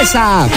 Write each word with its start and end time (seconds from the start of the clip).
Esa. 0.00 0.48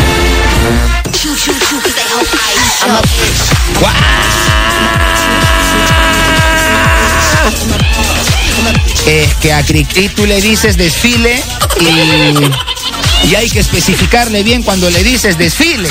Es 9.05 9.33
que 9.35 9.51
a 9.53 9.63
Cricri 9.63 10.09
tú 10.09 10.25
le 10.25 10.39
dices 10.41 10.77
desfile 10.77 11.41
y, 11.79 13.27
y 13.29 13.35
hay 13.35 13.49
que 13.49 13.59
especificarle 13.59 14.43
bien 14.43 14.63
cuando 14.63 14.89
le 14.89 15.03
dices 15.03 15.37
desfile. 15.37 15.89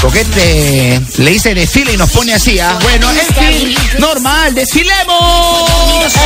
Porque 0.00 0.24
te, 0.24 1.00
le 1.18 1.30
dice 1.30 1.54
desfile 1.54 1.94
y 1.94 1.96
nos 1.96 2.10
pone 2.10 2.34
así, 2.34 2.58
¿ah? 2.60 2.78
Bueno, 2.82 3.08
en 3.10 3.34
fin, 3.34 3.74
normal, 3.98 4.54
desfilemos. 4.54 5.70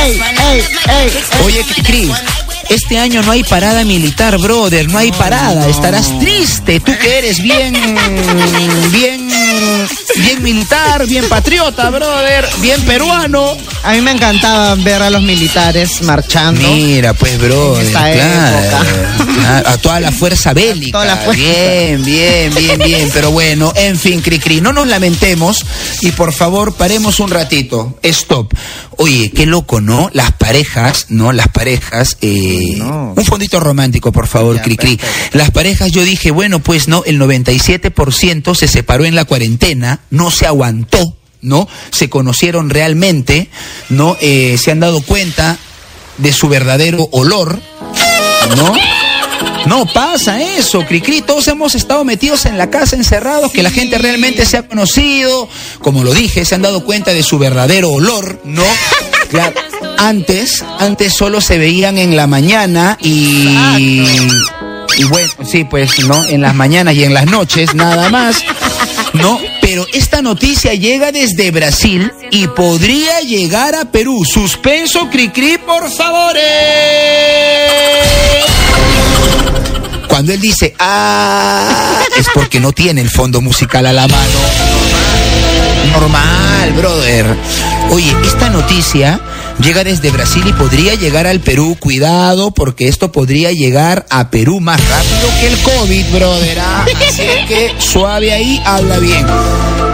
¡Ey, 0.03 0.21
ey, 0.51 0.63
ey! 0.89 1.11
Oye, 1.45 1.63
Cricri, 1.63 2.11
este 2.69 2.97
año 2.97 3.21
no 3.21 3.31
hay 3.31 3.43
parada 3.43 3.83
militar, 3.83 4.37
brother, 4.37 4.89
no 4.89 4.97
hay 4.97 5.11
parada. 5.11 5.67
Estarás 5.67 6.17
triste, 6.19 6.79
tú 6.79 6.91
que 6.99 7.17
eres 7.17 7.41
bien, 7.41 7.73
bien, 8.91 9.26
bien 10.17 10.41
militar, 10.43 11.05
bien 11.07 11.27
patriota, 11.29 11.89
brother, 11.89 12.47
bien 12.61 12.81
peruano. 12.83 13.55
A 13.83 13.93
mí 13.93 14.01
me 14.01 14.11
encantaba 14.11 14.75
ver 14.75 15.01
a 15.01 15.09
los 15.09 15.21
militares 15.21 16.01
marchando. 16.01 16.67
Mira, 16.73 17.13
pues, 17.13 17.37
claro, 17.37 17.77
claro, 19.39 19.69
a 19.69 19.77
toda 19.77 19.99
la 19.99 20.11
fuerza 20.11 20.53
bélica. 20.53 20.91
toda 20.99 21.05
la 21.05 21.17
fuerza. 21.17 21.41
Bien, 21.41 22.03
bien, 22.03 22.53
bien, 22.55 22.79
bien. 22.79 23.09
Pero 23.13 23.31
bueno, 23.31 23.71
en 23.75 23.97
fin, 23.97 24.21
Cricri, 24.21 24.61
no 24.61 24.73
nos 24.73 24.87
lamentemos 24.87 25.65
y 26.01 26.11
por 26.11 26.33
favor 26.33 26.73
paremos 26.75 27.19
un 27.19 27.29
ratito. 27.29 27.97
Stop. 28.03 28.53
Oye, 28.99 29.31
qué 29.31 29.45
loco, 29.45 29.79
¿no? 29.79 30.09
Las 30.13 30.31
parejas, 30.31 31.05
¿no? 31.09 31.31
Las 31.31 31.49
parejas. 31.49 32.17
eh, 32.21 32.73
No. 32.77 33.13
Un 33.15 33.25
fondito 33.25 33.59
romántico, 33.59 34.11
por 34.11 34.27
favor, 34.27 34.59
Cricri. 34.61 34.99
Las 35.33 35.51
parejas, 35.51 35.91
yo 35.91 36.03
dije, 36.03 36.31
bueno, 36.31 36.59
pues 36.59 36.87
no, 36.87 37.03
el 37.05 37.19
97% 37.19 38.55
se 38.55 38.67
separó 38.67 39.05
en 39.05 39.13
la 39.15 39.25
cuarentena, 39.25 39.36
no 40.09 40.31
se 40.31 40.45
aguantó, 40.45 41.15
¿no? 41.41 41.67
Se 41.91 42.09
conocieron 42.09 42.69
realmente, 42.69 43.49
¿no? 43.89 44.17
Eh, 44.21 44.57
se 44.57 44.71
han 44.71 44.79
dado 44.79 45.01
cuenta 45.01 45.57
de 46.17 46.33
su 46.33 46.49
verdadero 46.49 47.07
olor, 47.11 47.59
¿no? 48.55 48.73
No 49.67 49.85
pasa 49.85 50.41
eso, 50.41 50.85
Cricri. 50.85 51.21
Todos 51.21 51.47
hemos 51.49 51.75
estado 51.75 52.03
metidos 52.05 52.45
en 52.45 52.57
la 52.57 52.69
casa, 52.69 52.95
encerrados, 52.95 53.51
que 53.51 53.63
la 53.63 53.69
gente 53.69 53.97
realmente 53.97 54.45
se 54.45 54.57
ha 54.57 54.67
conocido. 54.67 55.49
Como 55.79 56.03
lo 56.03 56.13
dije, 56.13 56.45
se 56.45 56.55
han 56.55 56.61
dado 56.61 56.85
cuenta 56.85 57.13
de 57.13 57.21
su 57.21 57.37
verdadero 57.37 57.89
olor, 57.89 58.39
¿no? 58.45 58.63
Claro, 59.29 59.59
antes, 59.97 60.63
antes 60.79 61.13
solo 61.13 61.41
se 61.41 61.57
veían 61.57 61.97
en 61.97 62.15
la 62.15 62.27
mañana 62.27 62.97
y. 63.01 63.49
Y 64.97 65.03
bueno, 65.03 65.29
sí, 65.45 65.63
pues, 65.65 65.99
¿no? 66.07 66.25
En 66.25 66.41
las 66.41 66.55
mañanas 66.55 66.95
y 66.95 67.03
en 67.03 67.13
las 67.13 67.25
noches, 67.25 67.75
nada 67.75 68.09
más. 68.09 68.37
¿No? 69.21 69.39
Pero 69.61 69.85
esta 69.93 70.21
noticia 70.21 70.73
llega 70.73 71.11
desde 71.11 71.51
Brasil 71.51 72.11
y 72.31 72.47
podría 72.47 73.19
llegar 73.21 73.75
a 73.75 73.85
Perú. 73.85 74.23
Suspenso, 74.25 75.09
Cricri, 75.09 75.57
por 75.57 75.91
favor. 75.91 76.35
Cuando 80.07 80.33
él 80.33 80.41
dice, 80.41 80.73
ah, 80.79 82.01
es 82.17 82.27
porque 82.33 82.59
no 82.59 82.71
tiene 82.71 83.01
el 83.01 83.09
fondo 83.09 83.41
musical 83.41 83.85
a 83.85 83.93
la 83.93 84.07
mano. 84.07 84.39
Normal, 85.91 86.73
brother. 86.73 87.25
Oye, 87.91 88.15
esta 88.25 88.49
noticia 88.49 89.19
llega 89.61 89.83
desde 89.83 90.11
Brasil 90.11 90.43
y 90.47 90.53
podría 90.53 90.95
llegar 90.95 91.27
al 91.27 91.39
Perú. 91.39 91.75
Cuidado, 91.79 92.51
porque 92.51 92.87
esto 92.87 93.11
podría 93.11 93.51
llegar 93.51 94.05
a 94.09 94.29
Perú 94.29 94.59
más 94.59 94.79
rápido 94.89 95.29
que 95.39 95.47
el 95.47 95.57
COVID, 95.59 96.05
brother. 96.15 96.59
ah. 96.59 96.85
Así 97.09 97.23
que 97.47 97.73
suave 97.79 98.31
ahí, 98.33 98.61
habla 98.65 98.99
bien. 98.99 99.25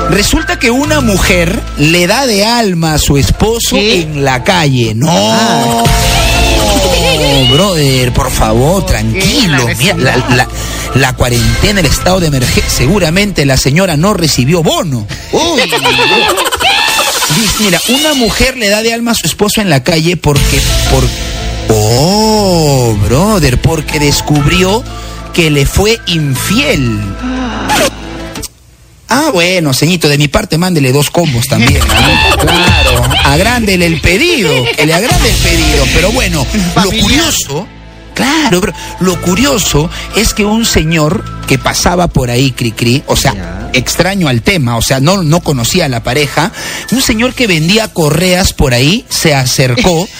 Resulta 0.09 0.59
que 0.59 0.69
una 0.69 1.01
mujer 1.01 1.59
le 1.77 2.07
da 2.07 2.25
de 2.25 2.45
alma 2.45 2.95
a 2.95 2.99
su 2.99 3.17
esposo 3.17 3.75
¿Qué? 3.75 4.01
en 4.01 4.23
la 4.23 4.43
calle. 4.43 4.93
No. 4.95 5.83
brother, 7.51 8.11
por 8.13 8.29
favor, 8.31 8.85
tranquilo. 8.85 9.67
Mira, 9.77 9.95
la, 9.97 10.17
la- 10.35 10.47
la 10.95 11.13
cuarentena, 11.13 11.79
el 11.79 11.85
estado 11.85 12.19
de 12.19 12.27
emergencia, 12.27 12.69
seguramente 12.69 13.45
la 13.45 13.57
señora 13.57 13.97
no 13.97 14.13
recibió 14.13 14.63
bono. 14.63 15.07
Uy, 15.31 15.61
Dice, 17.35 17.63
Mira, 17.63 17.79
una 17.89 18.13
mujer 18.13 18.57
le 18.57 18.69
da 18.69 18.81
de 18.83 18.93
alma 18.93 19.11
a 19.11 19.15
su 19.15 19.25
esposo 19.25 19.61
en 19.61 19.69
la 19.69 19.83
calle 19.83 20.17
porque, 20.17 20.61
por, 20.91 21.03
oh, 21.69 22.95
brother, 23.05 23.59
porque 23.59 23.99
descubrió 23.99 24.83
que 25.33 25.49
le 25.49 25.65
fue 25.65 25.99
infiel. 26.07 26.99
Ah, 29.09 29.29
bueno, 29.31 29.73
ceñito, 29.73 30.09
de 30.09 30.17
mi 30.17 30.27
parte 30.27 30.57
mándele 30.57 30.91
dos 30.91 31.09
combos 31.09 31.45
también. 31.45 31.79
Claro, 31.81 33.03
agrándele 33.23 33.85
el 33.85 34.01
pedido, 34.01 34.51
que 34.75 34.85
le 34.85 34.93
agrande 34.93 35.29
el 35.29 35.35
pedido. 35.35 35.85
Pero 35.93 36.11
bueno, 36.11 36.45
lo 36.75 36.91
curioso, 36.91 37.67
claro, 38.13 38.61
pero 38.61 38.73
lo 38.99 39.19
curioso 39.21 39.89
es 40.15 40.33
que 40.33 40.45
un 40.45 40.65
señor 40.65 41.23
que 41.47 41.57
pasaba 41.57 42.07
por 42.07 42.29
ahí, 42.29 42.51
Cricri, 42.51 43.03
o 43.07 43.15
sea, 43.15 43.69
extraño 43.73 44.27
al 44.27 44.41
tema, 44.41 44.77
o 44.77 44.81
sea, 44.81 44.99
no, 44.99 45.23
no 45.23 45.41
conocía 45.41 45.85
a 45.85 45.89
la 45.89 46.03
pareja, 46.03 46.51
un 46.91 47.01
señor 47.01 47.33
que 47.33 47.47
vendía 47.47 47.93
correas 47.93 48.53
por 48.53 48.73
ahí 48.73 49.05
se 49.09 49.33
acercó. 49.33 50.07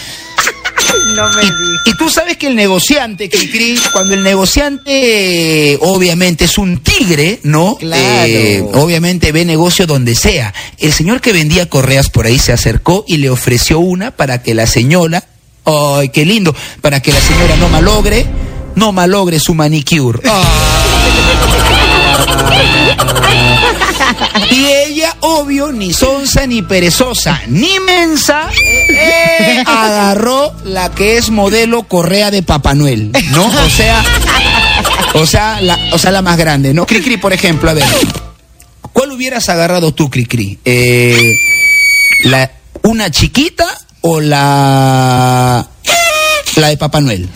No 1.16 1.30
me 1.34 1.44
Y, 1.44 1.48
y 1.86 1.98
tú 1.98 2.10
sabes 2.10 2.38
que 2.38 2.48
el 2.48 2.56
negociante, 2.56 3.30
Cricri, 3.30 3.80
cuando 3.92 4.14
el 4.14 4.24
negociante 4.24 5.74
eh, 5.74 5.78
obviamente 5.82 6.46
es 6.46 6.58
un 6.58 6.80
tigre, 6.80 7.40
¿no? 7.44 7.78
Claro. 7.78 8.26
Eh, 8.28 8.64
obviamente 8.74 9.32
ve 9.32 9.46
negocio 9.46 9.86
donde 9.86 10.16
sea. 10.16 10.54
El 10.80 10.94
señor 10.94 11.22
que 11.22 11.34
vendía 11.34 11.70
correas 11.70 12.10
por 12.10 12.26
ahí 12.26 12.40
se 12.40 12.54
acercó 12.54 13.06
y 13.08 13.18
le 13.18 13.30
ofreció 13.30 13.80
una 13.80 14.12
para 14.12 14.42
que 14.42 14.56
la 14.56 14.66
señora, 14.66 15.24
¡ay, 15.66 16.10
qué 16.10 16.26
lindo! 16.26 16.56
Para 16.82 17.02
que 17.02 17.12
la 17.12 17.20
señora 17.20 17.56
no 17.58 17.70
malogre, 17.70 18.26
no 18.76 18.92
malogre 18.92 19.40
su 19.40 19.54
manicure. 19.54 20.20
Y 24.52 24.66
ella, 24.66 25.16
obvio, 25.22 25.72
ni 25.72 25.94
sonsa, 25.94 26.46
ni 26.46 26.62
perezosa, 26.62 27.42
ni 27.48 27.80
mensa, 27.80 28.50
eh, 28.90 29.64
agarró 29.66 30.54
la 30.66 30.92
que 30.92 31.18
es 31.18 31.30
modelo 31.30 31.84
correa 31.84 32.30
de 32.30 32.44
Papá 32.44 32.74
Noel, 32.76 33.12
¿no? 33.32 33.46
O 33.48 33.70
sea, 33.70 34.04
o 35.16 35.26
sea, 35.26 35.62
la, 35.62 35.80
o 35.92 35.98
sea, 35.98 36.12
la 36.12 36.22
más 36.22 36.38
grande, 36.38 36.74
¿no? 36.74 36.86
Cricri, 36.86 37.18
por 37.18 37.34
ejemplo, 37.34 37.70
a 37.70 37.74
ver, 37.74 37.86
¿cuál 38.94 39.12
hubieras 39.12 39.50
agarrado 39.50 39.94
tú, 39.94 40.10
Cricri? 40.10 40.60
Eh, 40.64 41.34
la, 42.26 42.52
¿Una 42.84 43.10
chiquita 43.10 43.66
o 44.04 44.22
la, 44.22 45.66
la 46.56 46.68
de 46.70 46.78
Papá 46.78 47.02
Noel? 47.02 47.28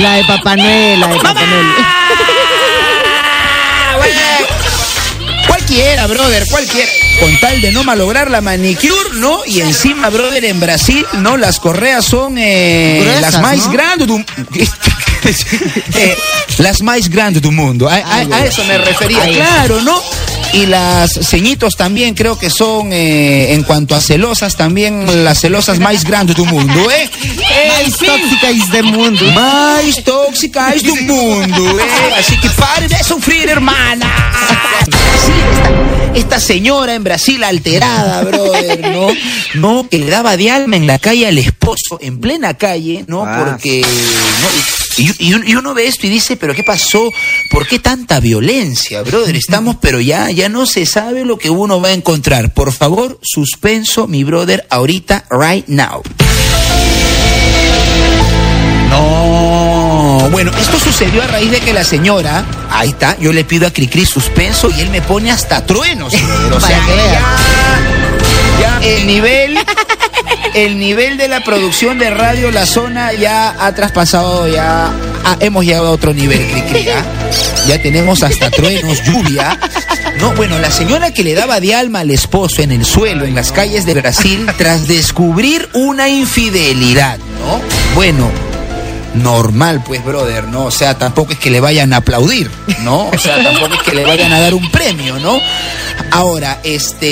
La 0.00 0.16
de 0.16 0.24
Papá 0.24 0.56
Noel, 0.56 1.00
la 1.00 1.06
de 1.08 1.16
Papá 1.16 1.34
Noel. 1.46 1.66
Cualquiera, 5.46 6.06
brother, 6.06 6.44
cualquiera. 6.50 6.90
Con 7.20 7.38
tal 7.40 7.60
de 7.60 7.72
no 7.72 7.84
malograr 7.84 8.30
la 8.30 8.40
manicure, 8.40 9.10
¿no? 9.14 9.40
Y 9.46 9.60
encima, 9.60 10.08
brother, 10.08 10.44
en 10.46 10.60
Brasil, 10.60 11.04
¿no? 11.18 11.36
Las 11.36 11.58
correas 11.60 12.04
son 12.04 12.38
eh, 12.38 13.00
Gruesas, 13.02 13.32
las 13.34 13.42
más 13.42 13.66
¿no? 13.66 13.72
grandes. 13.72 14.08
Eh, 15.94 16.16
las 16.58 16.80
más 16.80 17.08
grandes 17.10 17.42
del 17.42 17.52
mundo. 17.52 17.88
A, 17.88 17.96
a- 17.96 18.18
a 18.20 18.44
eso 18.46 18.64
me 18.64 18.78
refería, 18.78 19.20
claro, 19.28 19.82
¿no? 19.82 20.00
Y 20.52 20.66
las 20.66 21.12
ceñitos 21.12 21.76
también 21.76 22.14
creo 22.14 22.38
que 22.38 22.48
son, 22.50 22.92
eh, 22.92 23.52
en 23.52 23.62
cuanto 23.64 23.94
a 23.94 24.00
celosas, 24.00 24.56
también 24.56 25.24
las 25.24 25.40
celosas 25.40 25.78
más 25.78 26.04
grandes 26.04 26.36
del 26.36 26.46
mundo, 26.46 26.90
¿eh? 26.90 27.10
Mais 27.68 27.96
fin. 27.96 28.08
tóxica 28.08 28.50
es 28.50 28.70
del 28.70 28.84
mundo. 28.84 29.24
mais 29.32 30.02
tóxicas 30.02 30.82
do 30.82 30.96
mundo. 30.96 31.80
¿eh? 31.80 32.14
Así 32.18 32.36
que 32.40 32.48
pare 32.50 32.88
de 32.88 33.02
sufrir, 33.04 33.48
hermana. 33.48 34.10
Sí, 34.84 35.32
esta, 35.52 36.18
esta 36.18 36.40
señora 36.40 36.94
en 36.94 37.04
Brasil 37.04 37.44
alterada, 37.44 38.22
brother, 38.24 38.90
¿no? 38.90 39.08
No, 39.54 39.88
que 39.88 39.98
le 39.98 40.06
daba 40.06 40.36
de 40.36 40.50
alma 40.50 40.76
en 40.76 40.86
la 40.86 40.98
calle 40.98 41.26
al 41.26 41.38
esposo, 41.38 41.98
en 42.00 42.20
plena 42.20 42.54
calle, 42.54 43.04
¿no? 43.06 43.24
Ah. 43.26 43.44
Porque. 43.44 43.82
¿no? 43.82 44.77
Y, 44.98 45.54
uno 45.54 45.74
ve 45.74 45.86
esto 45.86 46.06
y 46.06 46.10
dice, 46.10 46.36
¿pero 46.36 46.54
qué 46.54 46.64
pasó? 46.64 47.10
¿Por 47.50 47.66
qué 47.66 47.78
tanta 47.78 48.18
violencia, 48.18 49.02
brother? 49.02 49.36
Estamos, 49.36 49.76
pero 49.80 50.00
ya, 50.00 50.30
ya 50.30 50.48
no 50.48 50.66
se 50.66 50.86
sabe 50.86 51.24
lo 51.24 51.38
que 51.38 51.50
uno 51.50 51.80
va 51.80 51.88
a 51.88 51.92
encontrar. 51.92 52.52
Por 52.52 52.72
favor, 52.72 53.18
suspenso, 53.22 54.08
mi 54.08 54.24
brother, 54.24 54.66
ahorita, 54.70 55.24
right 55.30 55.66
now. 55.68 56.02
No, 58.90 60.28
bueno, 60.32 60.50
esto 60.58 60.78
sucedió 60.80 61.22
a 61.22 61.26
raíz 61.26 61.50
de 61.50 61.60
que 61.60 61.72
la 61.72 61.84
señora, 61.84 62.44
ahí 62.70 62.88
está, 62.88 63.18
yo 63.18 63.32
le 63.32 63.44
pido 63.44 63.66
a 63.66 63.70
Cricri 63.70 64.04
suspenso 64.04 64.70
y 64.76 64.80
él 64.80 64.90
me 64.90 65.02
pone 65.02 65.30
hasta 65.30 65.64
truenos. 65.64 66.12
brother. 66.26 66.52
O 66.54 66.60
sea, 66.60 66.80
que 66.80 66.96
ya, 66.96 68.80
ya 68.80 68.80
el 68.82 69.06
nivel, 69.06 69.58
el 70.54 70.78
nivel 70.78 71.16
de 71.16 71.28
la 71.28 71.40
producción 71.44 71.98
de 71.98 72.10
Radio 72.10 72.50
La 72.50 72.66
Zona 72.66 73.12
ya 73.12 73.54
ha 73.58 73.74
traspasado 73.74 74.48
ya 74.48 74.92
hemos 75.40 75.64
llegado 75.64 75.88
a 75.88 75.90
otro 75.90 76.14
nivel, 76.14 76.46
Cricri. 76.50 76.86
Ya 77.66 77.82
tenemos 77.82 78.22
hasta 78.22 78.50
truenos, 78.50 79.02
lluvia. 79.04 79.58
No, 80.18 80.32
bueno, 80.32 80.58
la 80.58 80.70
señora 80.70 81.12
que 81.12 81.22
le 81.22 81.34
daba 81.34 81.60
de 81.60 81.74
alma 81.74 82.00
al 82.00 82.10
esposo 82.10 82.62
en 82.62 82.72
el 82.72 82.84
suelo, 82.84 83.24
en 83.24 83.34
las 83.34 83.52
calles 83.52 83.86
de 83.86 83.94
Brasil, 83.94 84.46
tras 84.56 84.88
descubrir 84.88 85.68
una 85.74 86.08
infidelidad, 86.08 87.18
¿no? 87.18 87.60
Bueno, 87.94 88.30
normal, 89.14 89.82
pues, 89.84 90.04
brother, 90.04 90.44
¿no? 90.44 90.64
O 90.64 90.70
sea, 90.70 90.98
tampoco 90.98 91.32
es 91.32 91.38
que 91.38 91.50
le 91.50 91.60
vayan 91.60 91.92
a 91.92 91.98
aplaudir, 91.98 92.50
¿no? 92.82 93.08
O 93.08 93.18
sea, 93.18 93.42
tampoco 93.42 93.74
es 93.74 93.82
que 93.82 93.94
le 93.94 94.04
vayan 94.04 94.32
a 94.32 94.40
dar 94.40 94.54
un 94.54 94.70
premio, 94.70 95.18
¿no? 95.18 95.38
Ahora, 96.10 96.60
este. 96.64 97.06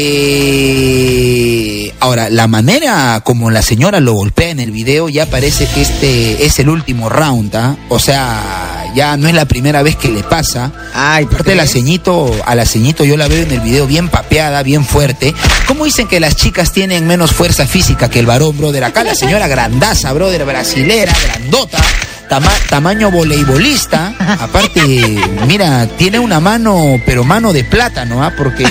Ahora, 2.00 2.28
la 2.30 2.46
manera 2.46 3.20
como 3.24 3.50
la 3.50 3.62
señora 3.62 4.00
lo 4.00 4.14
golpea 4.14 4.50
en 4.50 4.60
el 4.60 4.70
video 4.70 5.08
ya 5.08 5.26
parece 5.26 5.66
que 5.66 5.82
este 5.82 6.44
es 6.46 6.58
el 6.58 6.68
último 6.68 7.08
round, 7.08 7.54
¿ah? 7.56 7.76
O 7.88 7.98
sea, 7.98 8.90
ya 8.94 9.16
no 9.16 9.28
es 9.28 9.34
la 9.34 9.44
primera 9.44 9.82
vez 9.82 9.96
que 9.96 10.08
le 10.08 10.22
pasa. 10.22 10.72
Ay, 10.94 11.24
¿por 11.26 11.34
Aparte, 11.34 11.54
la 11.54 11.66
ceñito, 11.66 12.34
a 12.46 12.54
la 12.54 12.64
ceñito 12.64 13.04
yo 13.04 13.16
la 13.16 13.28
veo 13.28 13.42
en 13.42 13.52
el 13.52 13.60
video 13.60 13.86
bien 13.86 14.08
papeada, 14.08 14.62
bien 14.62 14.84
fuerte. 14.84 15.34
¿Cómo 15.66 15.84
dicen 15.84 16.08
que 16.08 16.18
las 16.18 16.34
chicas 16.36 16.72
tienen 16.72 17.06
menos 17.06 17.32
fuerza 17.32 17.66
física 17.66 18.08
que 18.08 18.18
el 18.18 18.26
varón, 18.26 18.56
brother? 18.56 18.84
Acá 18.84 19.04
la 19.04 19.14
señora 19.14 19.48
grandaza, 19.48 20.12
brother, 20.12 20.44
brasilera, 20.44 21.12
grandota. 21.24 21.78
Tama- 22.28 22.52
tamaño 22.68 23.10
voleibolista, 23.10 24.14
aparte, 24.40 24.80
mira, 25.46 25.86
tiene 25.96 26.18
una 26.18 26.40
mano, 26.40 27.00
pero 27.06 27.24
mano 27.24 27.52
de 27.52 27.64
plátano, 27.64 28.22
¿ah? 28.22 28.32
Porque 28.36 28.64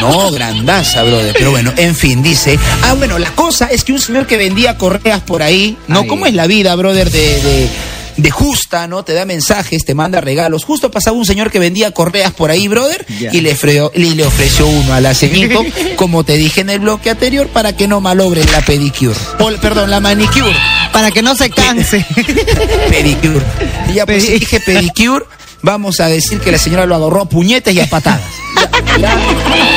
no, 0.00 0.30
grandaza, 0.32 1.02
brother. 1.02 1.34
Pero 1.36 1.50
bueno, 1.50 1.72
en 1.76 1.94
fin, 1.94 2.22
dice. 2.22 2.58
Ah, 2.82 2.94
bueno, 2.94 3.18
la 3.18 3.30
cosa 3.30 3.66
es 3.66 3.84
que 3.84 3.92
un 3.92 4.00
señor 4.00 4.26
que 4.26 4.36
vendía 4.36 4.76
correas 4.76 5.20
por 5.20 5.42
ahí, 5.42 5.76
¿no? 5.88 6.00
Ay. 6.00 6.06
¿Cómo 6.08 6.26
es 6.26 6.34
la 6.34 6.46
vida, 6.46 6.74
brother, 6.74 7.10
de, 7.10 7.40
de, 7.42 7.68
de 8.16 8.30
justa, 8.30 8.86
¿no? 8.86 9.04
Te 9.04 9.12
da 9.12 9.24
mensajes, 9.24 9.84
te 9.84 9.94
manda 9.94 10.20
regalos. 10.20 10.64
Justo 10.64 10.90
pasaba 10.90 11.16
un 11.16 11.24
señor 11.26 11.50
que 11.50 11.58
vendía 11.58 11.90
correas 11.92 12.32
por 12.32 12.50
ahí, 12.50 12.68
brother, 12.68 13.04
y 13.08 13.40
le, 13.40 13.56
freó- 13.56 13.90
y 13.94 14.14
le 14.14 14.24
ofreció 14.24 14.66
uno 14.66 14.94
a 14.94 15.00
la 15.00 15.14
como 15.96 16.24
te 16.24 16.36
dije 16.36 16.60
en 16.60 16.70
el 16.70 16.80
bloque 16.80 17.10
anterior, 17.10 17.48
para 17.48 17.76
que 17.76 17.88
no 17.88 18.00
malogren 18.00 18.50
la 18.52 18.60
pedicure. 18.60 19.16
O, 19.38 19.50
perdón, 19.60 19.90
la 19.90 20.00
manicure. 20.00 20.54
Para 20.92 21.10
que 21.10 21.22
no 21.22 21.34
se 21.34 21.50
canse. 21.50 22.04
Pedicure. 22.90 23.44
Y 23.90 23.94
ya 23.94 24.06
pues 24.06 24.24
Pedi- 24.28 24.38
dije 24.40 24.60
pedicure, 24.60 25.24
vamos 25.62 26.00
a 26.00 26.06
decir 26.08 26.40
que 26.40 26.52
la 26.52 26.58
señora 26.58 26.86
lo 26.86 26.94
agarró 26.96 27.22
a 27.22 27.28
puñetes 27.28 27.74
y 27.74 27.80
a 27.80 27.86
patadas. 27.88 28.20
21 28.54 29.08
21 29.08 29.73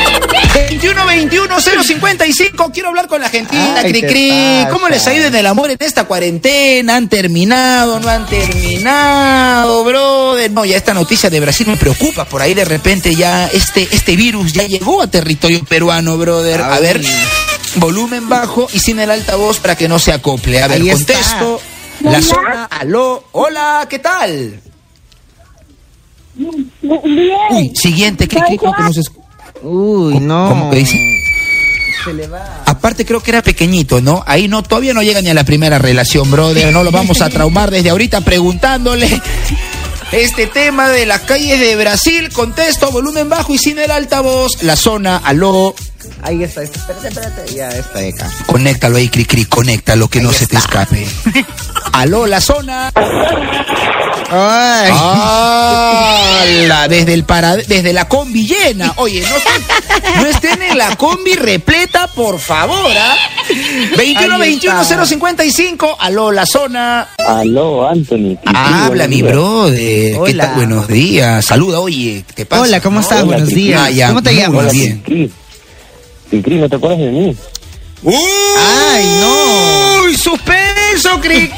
055 1.82 2.70
quiero 2.72 2.88
hablar 2.88 3.06
con 3.08 3.20
la 3.20 3.26
Argentina, 3.26 3.76
Ay, 3.78 3.90
cri 3.92 4.00
¿qué 4.00 4.06
cri. 4.06 4.30
pasa? 4.30 4.68
¿Cómo 4.70 4.88
les 4.88 5.06
ha 5.06 5.14
ido 5.14 5.26
en 5.26 5.34
el 5.34 5.46
amor 5.46 5.70
en 5.70 5.76
esta 5.80 6.04
cuarentena? 6.04 6.96
¿Han 6.96 7.08
terminado? 7.08 8.00
¿No 8.00 8.08
han 8.08 8.26
terminado, 8.26 9.84
brother? 9.84 10.50
No, 10.50 10.64
ya 10.64 10.76
esta 10.76 10.94
noticia 10.94 11.30
de 11.30 11.40
Brasil 11.40 11.66
me 11.66 11.76
preocupa. 11.76 12.24
Por 12.24 12.42
ahí 12.42 12.54
de 12.54 12.64
repente 12.64 13.14
ya 13.14 13.46
este, 13.48 13.88
este 13.90 14.16
virus 14.16 14.52
ya 14.52 14.64
llegó 14.66 15.02
a 15.02 15.06
territorio 15.06 15.64
peruano, 15.64 16.16
brother. 16.18 16.60
A 16.62 16.78
ver, 16.80 17.00
volumen 17.76 18.28
bajo 18.28 18.68
y 18.72 18.78
sin 18.80 18.98
el 18.98 19.10
altavoz 19.10 19.58
para 19.60 19.76
que 19.76 19.88
no 19.88 19.98
se 19.98 20.12
acople. 20.12 20.62
A 20.62 20.68
ver, 20.68 20.80
Ahí 20.82 20.90
está. 20.90 21.14
contesto. 21.14 21.60
La 22.00 22.22
zona, 22.22 22.64
aló, 22.66 23.24
hola, 23.32 23.86
¿qué 23.90 23.98
tal? 23.98 24.60
Bien. 26.36 26.70
Uy, 27.50 27.72
siguiente, 27.74 28.28
cri, 28.28 28.40
cri, 28.40 28.56
creo 28.58 28.72
que 28.72 28.82
no 28.84 28.92
se 28.92 29.00
escu- 29.00 29.17
Uy, 29.62 30.20
no. 30.20 30.48
¿Cómo 30.48 30.70
que 30.70 30.76
dice? 30.76 30.98
Se 32.04 32.12
le 32.12 32.26
va. 32.26 32.62
Aparte 32.66 33.04
creo 33.04 33.20
que 33.20 33.30
era 33.30 33.42
pequeñito, 33.42 34.00
¿no? 34.00 34.22
Ahí 34.26 34.48
no, 34.48 34.62
todavía 34.62 34.94
no 34.94 35.02
llega 35.02 35.20
ni 35.20 35.28
a 35.28 35.34
la 35.34 35.44
primera 35.44 35.78
relación, 35.78 36.30
brother. 36.30 36.72
No 36.72 36.84
lo 36.84 36.90
vamos 36.90 37.20
a 37.22 37.28
traumar 37.28 37.70
desde 37.70 37.90
ahorita 37.90 38.20
preguntándole 38.20 39.20
este 40.12 40.46
tema 40.46 40.88
de 40.88 41.06
las 41.06 41.22
calles 41.22 41.58
de 41.60 41.76
Brasil. 41.76 42.30
Contesto, 42.32 42.90
volumen 42.90 43.28
bajo 43.28 43.52
y 43.52 43.58
sin 43.58 43.78
el 43.78 43.90
altavoz. 43.90 44.62
La 44.62 44.76
zona, 44.76 45.16
aló. 45.16 45.74
Ahí 46.22 46.42
está. 46.42 46.62
Espérate, 46.62 47.08
espérate. 47.08 47.54
Ya 47.54 47.68
está 47.70 47.98
de 48.00 48.08
acá. 48.10 48.30
Conéctalo 48.46 48.96
ahí, 48.96 49.08
cri, 49.08 49.24
cri, 49.24 49.44
conéctalo, 49.44 50.08
que 50.08 50.20
no 50.20 50.32
se 50.32 50.46
te 50.46 50.56
escape. 50.56 51.06
Aló, 51.92 52.26
la 52.26 52.40
zona. 52.40 52.92
Ay. 54.30 54.90
¡Hala! 54.92 56.88
Desde 56.88 57.14
el 57.14 57.24
para, 57.24 57.56
desde 57.56 57.92
la 57.92 58.08
combi 58.08 58.46
llena. 58.46 58.92
Oye, 58.96 59.22
no, 59.22 59.28
estén- 59.36 60.20
no 60.22 60.26
estén 60.26 60.62
en 60.62 60.76
la 60.78 60.96
combi 60.96 61.34
repleta, 61.34 62.08
por 62.08 62.38
favor, 62.38 62.92
¿ah? 62.96 63.16
21 63.96 64.34
Ahí 64.34 64.40
21 64.40 64.82
está. 64.82 65.06
055. 65.06 65.96
Aló, 65.98 66.30
la 66.30 66.44
zona. 66.44 67.08
Aló, 67.26 67.88
Anthony. 67.88 68.36
Habla, 68.44 69.08
mi 69.08 69.22
brother. 69.22 69.78
¿Qué 69.78 70.16
Hola. 70.18 70.44
tal? 70.46 70.54
Buenos 70.56 70.88
días. 70.88 71.44
Saluda, 71.44 71.80
oye, 71.80 72.24
¿qué 72.34 72.44
pasa? 72.44 72.62
Hola, 72.62 72.80
¿cómo 72.80 73.00
estás? 73.00 73.18
Hola, 73.22 73.28
Buenos 73.36 73.48
días. 73.48 73.80
Ah, 73.82 73.90
ya, 73.90 74.08
¿Cómo 74.08 74.22
te 74.22 74.34
llamas? 74.34 74.60
Hola. 74.64 74.72
bien. 74.72 75.32
Y 76.30 76.42
Cris, 76.42 76.60
¿no 76.60 76.68
te 76.68 76.76
acuerdas 76.76 76.98
de 76.98 77.10
mí? 77.10 77.36
¡Uy! 78.02 78.14
¡Ay, 78.94 79.18
no! 79.20 80.02
¡Uy, 80.04 80.16
suspenso, 80.16 81.20
Cris! 81.20 81.50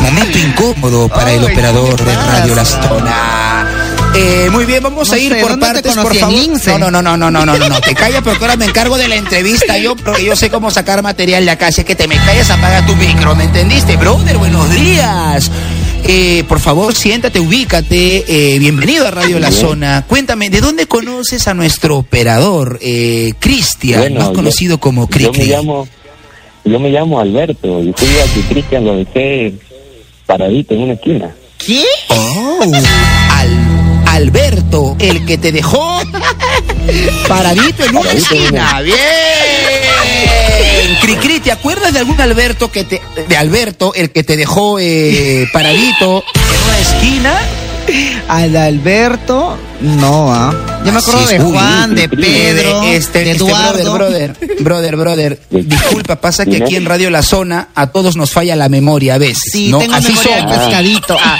Momento 0.00 0.38
incómodo 0.38 1.08
para 1.08 1.32
el 1.32 1.44
operador 1.44 2.04
de 2.04 2.14
Radio 2.14 2.54
La 2.54 2.64
Zona. 2.64 3.68
Eh, 4.14 4.50
muy 4.50 4.66
bien, 4.66 4.82
vamos 4.82 5.10
a 5.10 5.18
ir 5.18 5.40
por 5.40 5.58
partes, 5.58 5.94
por 5.96 6.14
favor. 6.14 6.34
No, 6.78 6.90
no, 6.90 6.90
no, 6.90 7.16
no, 7.16 7.16
no, 7.16 7.30
no, 7.30 7.56
no, 7.56 7.68
no, 7.68 7.80
te 7.80 7.94
callas 7.94 8.22
porque 8.22 8.44
ahora 8.44 8.56
me 8.56 8.66
encargo 8.66 8.98
de 8.98 9.08
la 9.08 9.16
entrevista 9.16 9.78
yo, 9.78 9.96
porque 9.96 10.24
yo 10.24 10.36
sé 10.36 10.50
cómo 10.50 10.70
sacar 10.70 11.02
material 11.02 11.46
de 11.46 11.52
acá, 11.52 11.72
si 11.72 11.80
es 11.80 11.86
que 11.86 11.94
te 11.94 12.06
me 12.08 12.16
callas, 12.16 12.50
apaga 12.50 12.84
tu 12.84 12.94
micro, 12.96 13.34
¿me 13.34 13.44
entendiste? 13.44 13.96
Brother, 13.96 14.36
buenos 14.36 14.70
días. 14.70 15.50
Eh, 16.04 16.44
por 16.48 16.58
favor, 16.60 16.94
siéntate, 16.94 17.38
ubícate. 17.40 18.24
Eh, 18.54 18.58
bienvenido 18.58 19.06
a 19.06 19.10
Radio 19.10 19.38
La 19.38 19.48
Bien. 19.50 19.60
Zona. 19.60 20.04
Cuéntame, 20.08 20.50
¿de 20.50 20.60
dónde 20.60 20.86
conoces 20.86 21.46
a 21.48 21.54
nuestro 21.54 21.96
operador, 21.96 22.78
eh, 22.82 23.32
Cristian, 23.38 24.00
Bueno, 24.00 24.18
más 24.20 24.28
yo- 24.28 24.34
conocido 24.34 24.78
como 24.78 25.08
Yo 25.08 25.32
me 25.32 25.44
llamo, 25.46 25.88
yo 26.64 26.80
me 26.80 26.90
llamo 26.90 27.20
Alberto 27.20 27.80
y 27.82 27.92
fui 27.96 28.08
a 28.18 28.34
que 28.34 28.40
Cristian 28.52 28.84
lo 28.84 28.96
dejé 28.96 29.54
paradito 30.26 30.74
en 30.74 30.80
una 30.82 30.92
esquina. 30.94 31.30
¿Qué? 31.58 31.84
Oh, 32.08 32.60
Al- 33.30 34.02
Alberto, 34.06 34.96
el 34.98 35.24
que 35.24 35.38
te 35.38 35.52
dejó 35.52 36.00
paradito 37.28 37.84
en 37.84 37.90
una 37.96 38.00
Paradito 38.02 38.34
en 38.34 38.40
esquina. 38.42 38.80
Bien. 38.82 38.96
Cricri, 41.02 41.40
¿te 41.40 41.50
acuerdas 41.52 41.92
de 41.92 41.98
algún 41.98 42.20
Alberto 42.20 42.70
que 42.70 42.84
te, 42.84 43.02
de 43.28 43.36
Alberto, 43.36 43.92
el 43.94 44.10
que 44.10 44.22
te 44.22 44.36
dejó 44.36 44.78
eh, 44.78 45.48
paradito 45.52 46.22
en 46.34 46.68
una 46.68 46.78
esquina? 46.78 47.38
Al 48.28 48.56
Alberto, 48.56 49.58
no, 49.80 50.32
¿ah? 50.32 50.54
Yo 50.86 50.92
me 50.92 51.00
acuerdo 51.00 51.26
de 51.26 51.40
uy, 51.42 51.52
Juan, 51.52 51.94
de 51.96 52.08
Pedro, 52.08 52.80
de 52.82 52.96
este, 52.96 53.24
de 53.24 53.30
este 53.32 53.44
Eduardo. 53.44 53.94
brother, 53.94 54.32
brother, 54.60 54.60
brother, 54.62 54.96
brother. 54.96 55.40
Disculpa, 55.50 56.20
pasa 56.20 56.46
que 56.46 56.58
aquí 56.62 56.76
en 56.76 56.84
Radio 56.86 57.10
La 57.10 57.22
Zona 57.22 57.68
a 57.74 57.88
todos 57.88 58.16
nos 58.16 58.30
falla 58.30 58.54
la 58.54 58.68
memoria 58.68 59.14
a 59.14 59.18
veces. 59.18 59.42
Sí, 59.52 59.68
¿no? 59.68 59.78
tengo 59.80 59.94
Así 59.94 60.08
memoria 60.12 60.36
de 60.36 60.40
somos. 60.42 60.56
pescadito. 60.58 61.16
Ah, 61.20 61.38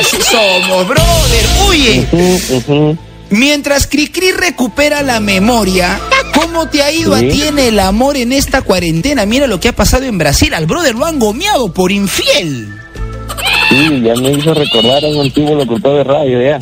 así 0.00 0.16
somos, 0.30 0.88
brother. 0.88 2.12
Ujú. 2.50 2.98
Mientras 3.30 3.86
Cricri 3.86 4.32
recupera 4.32 5.02
la 5.02 5.20
memoria, 5.20 6.00
¿cómo 6.34 6.68
te 6.68 6.82
ha 6.82 6.90
ido 6.92 7.14
a 7.14 7.20
Sí. 7.20 7.28
ti 7.28 7.42
en 7.44 7.58
el 7.58 7.78
amor 7.78 8.16
en 8.16 8.32
esta 8.32 8.62
cuarentena? 8.62 9.26
Mira 9.26 9.46
lo 9.46 9.60
que 9.60 9.68
ha 9.68 9.72
pasado 9.76 10.04
en 10.04 10.18
Brasil. 10.18 10.52
Al 10.54 10.66
brother 10.66 10.94
lo 10.94 11.06
han 11.06 11.18
gomeado 11.18 11.72
por 11.72 11.92
infiel. 11.92 12.68
Sí, 13.68 14.02
ya 14.02 14.14
me 14.16 14.32
hizo 14.32 14.52
recordar 14.54 15.04
a 15.04 15.08
un 15.08 15.20
antiguo 15.20 15.54
locutor 15.54 15.96
de 15.98 16.04
radio 16.04 16.42
ya. 16.42 16.58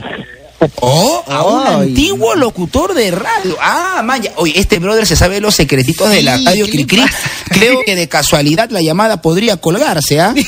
Oh, 0.81 1.25
a 1.27 1.43
un 1.45 1.67
Ay. 1.67 1.89
antiguo 1.89 2.35
locutor 2.35 2.93
de 2.95 3.11
radio. 3.11 3.57
Ah, 3.63 4.03
Maya. 4.05 4.33
Oye, 4.37 4.53
este 4.61 4.79
brother 4.79 5.07
se 5.07 5.17
sabe 5.17 5.41
los 5.41 5.55
secretitos 5.55 6.11
de 6.11 6.23
la 6.23 6.37
radio 6.37 6.67
¿qué 6.67 6.73
le 6.73 6.87
Cricri. 6.87 7.03
Creo 7.49 7.79
que 7.87 7.97
de 7.97 8.09
casualidad 8.09 8.69
la 8.71 8.83
llamada 8.83 9.23
podría 9.23 9.57
colgarse, 9.57 10.21
¿ah? 10.21 10.35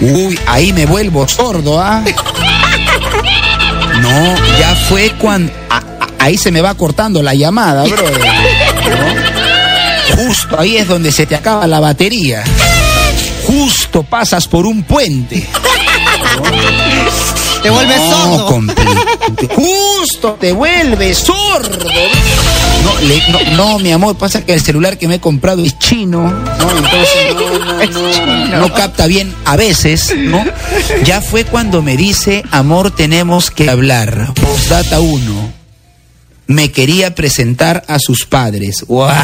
Uy, 0.00 0.38
ahí 0.46 0.72
me 0.72 0.86
vuelvo 0.86 1.28
sordo, 1.28 1.80
¿ah? 1.80 2.02
No, 4.00 4.34
ya 4.58 4.74
fue 4.88 5.10
cuando. 5.18 5.52
ahí 6.18 6.38
se 6.38 6.50
me 6.50 6.62
va 6.62 6.74
cortando 6.74 7.22
la 7.22 7.34
llamada, 7.34 7.84
bro. 7.84 8.04
Justo 10.16 10.58
ahí 10.58 10.76
es 10.76 10.88
donde 10.88 11.12
se 11.12 11.26
te 11.26 11.34
acaba 11.36 11.66
la 11.66 11.80
batería. 11.80 12.44
Justo 13.46 14.02
pasas 14.02 14.46
por 14.48 14.66
un 14.66 14.82
puente. 14.82 15.46
Te 17.62 17.68
vuelves 17.70 18.00
No, 18.00 18.38
sordo. 18.48 18.62
Justo 19.54 20.32
te 20.40 20.52
vuelves 20.52 21.18
sordo. 21.18 21.78
No, 22.84 22.98
le- 23.06 23.22
no, 23.54 23.56
no, 23.56 23.78
mi 23.78 23.92
amor, 23.92 24.16
pasa 24.16 24.44
que 24.46 24.54
el 24.54 24.62
celular 24.62 24.96
que 24.96 25.06
me 25.06 25.16
he 25.16 25.20
comprado 25.20 25.62
es 25.62 25.78
chino. 25.78 26.22
No, 26.30 26.70
entonces 26.76 27.34
no, 27.34 27.58
no, 27.64 27.80
Es 27.82 27.90
no, 27.90 28.10
chino. 28.10 28.56
no 28.58 28.72
capta 28.74 29.06
bien 29.06 29.34
a 29.44 29.56
veces, 29.56 30.14
¿no? 30.16 30.42
Ya 31.04 31.20
fue 31.20 31.44
cuando 31.44 31.82
me 31.82 31.96
dice, 31.98 32.42
amor, 32.50 32.90
tenemos 32.92 33.50
que 33.50 33.68
hablar. 33.68 34.32
Postdata 34.34 35.00
1. 35.00 35.59
Me 36.50 36.72
quería 36.72 37.14
presentar 37.14 37.84
a 37.86 38.00
sus 38.00 38.26
padres. 38.26 38.84
¡Guau! 38.88 39.14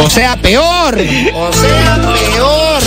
O 0.00 0.10
sea, 0.10 0.34
peor. 0.42 0.98
O 1.32 1.52
sea, 1.52 1.94
peor. 2.12 2.82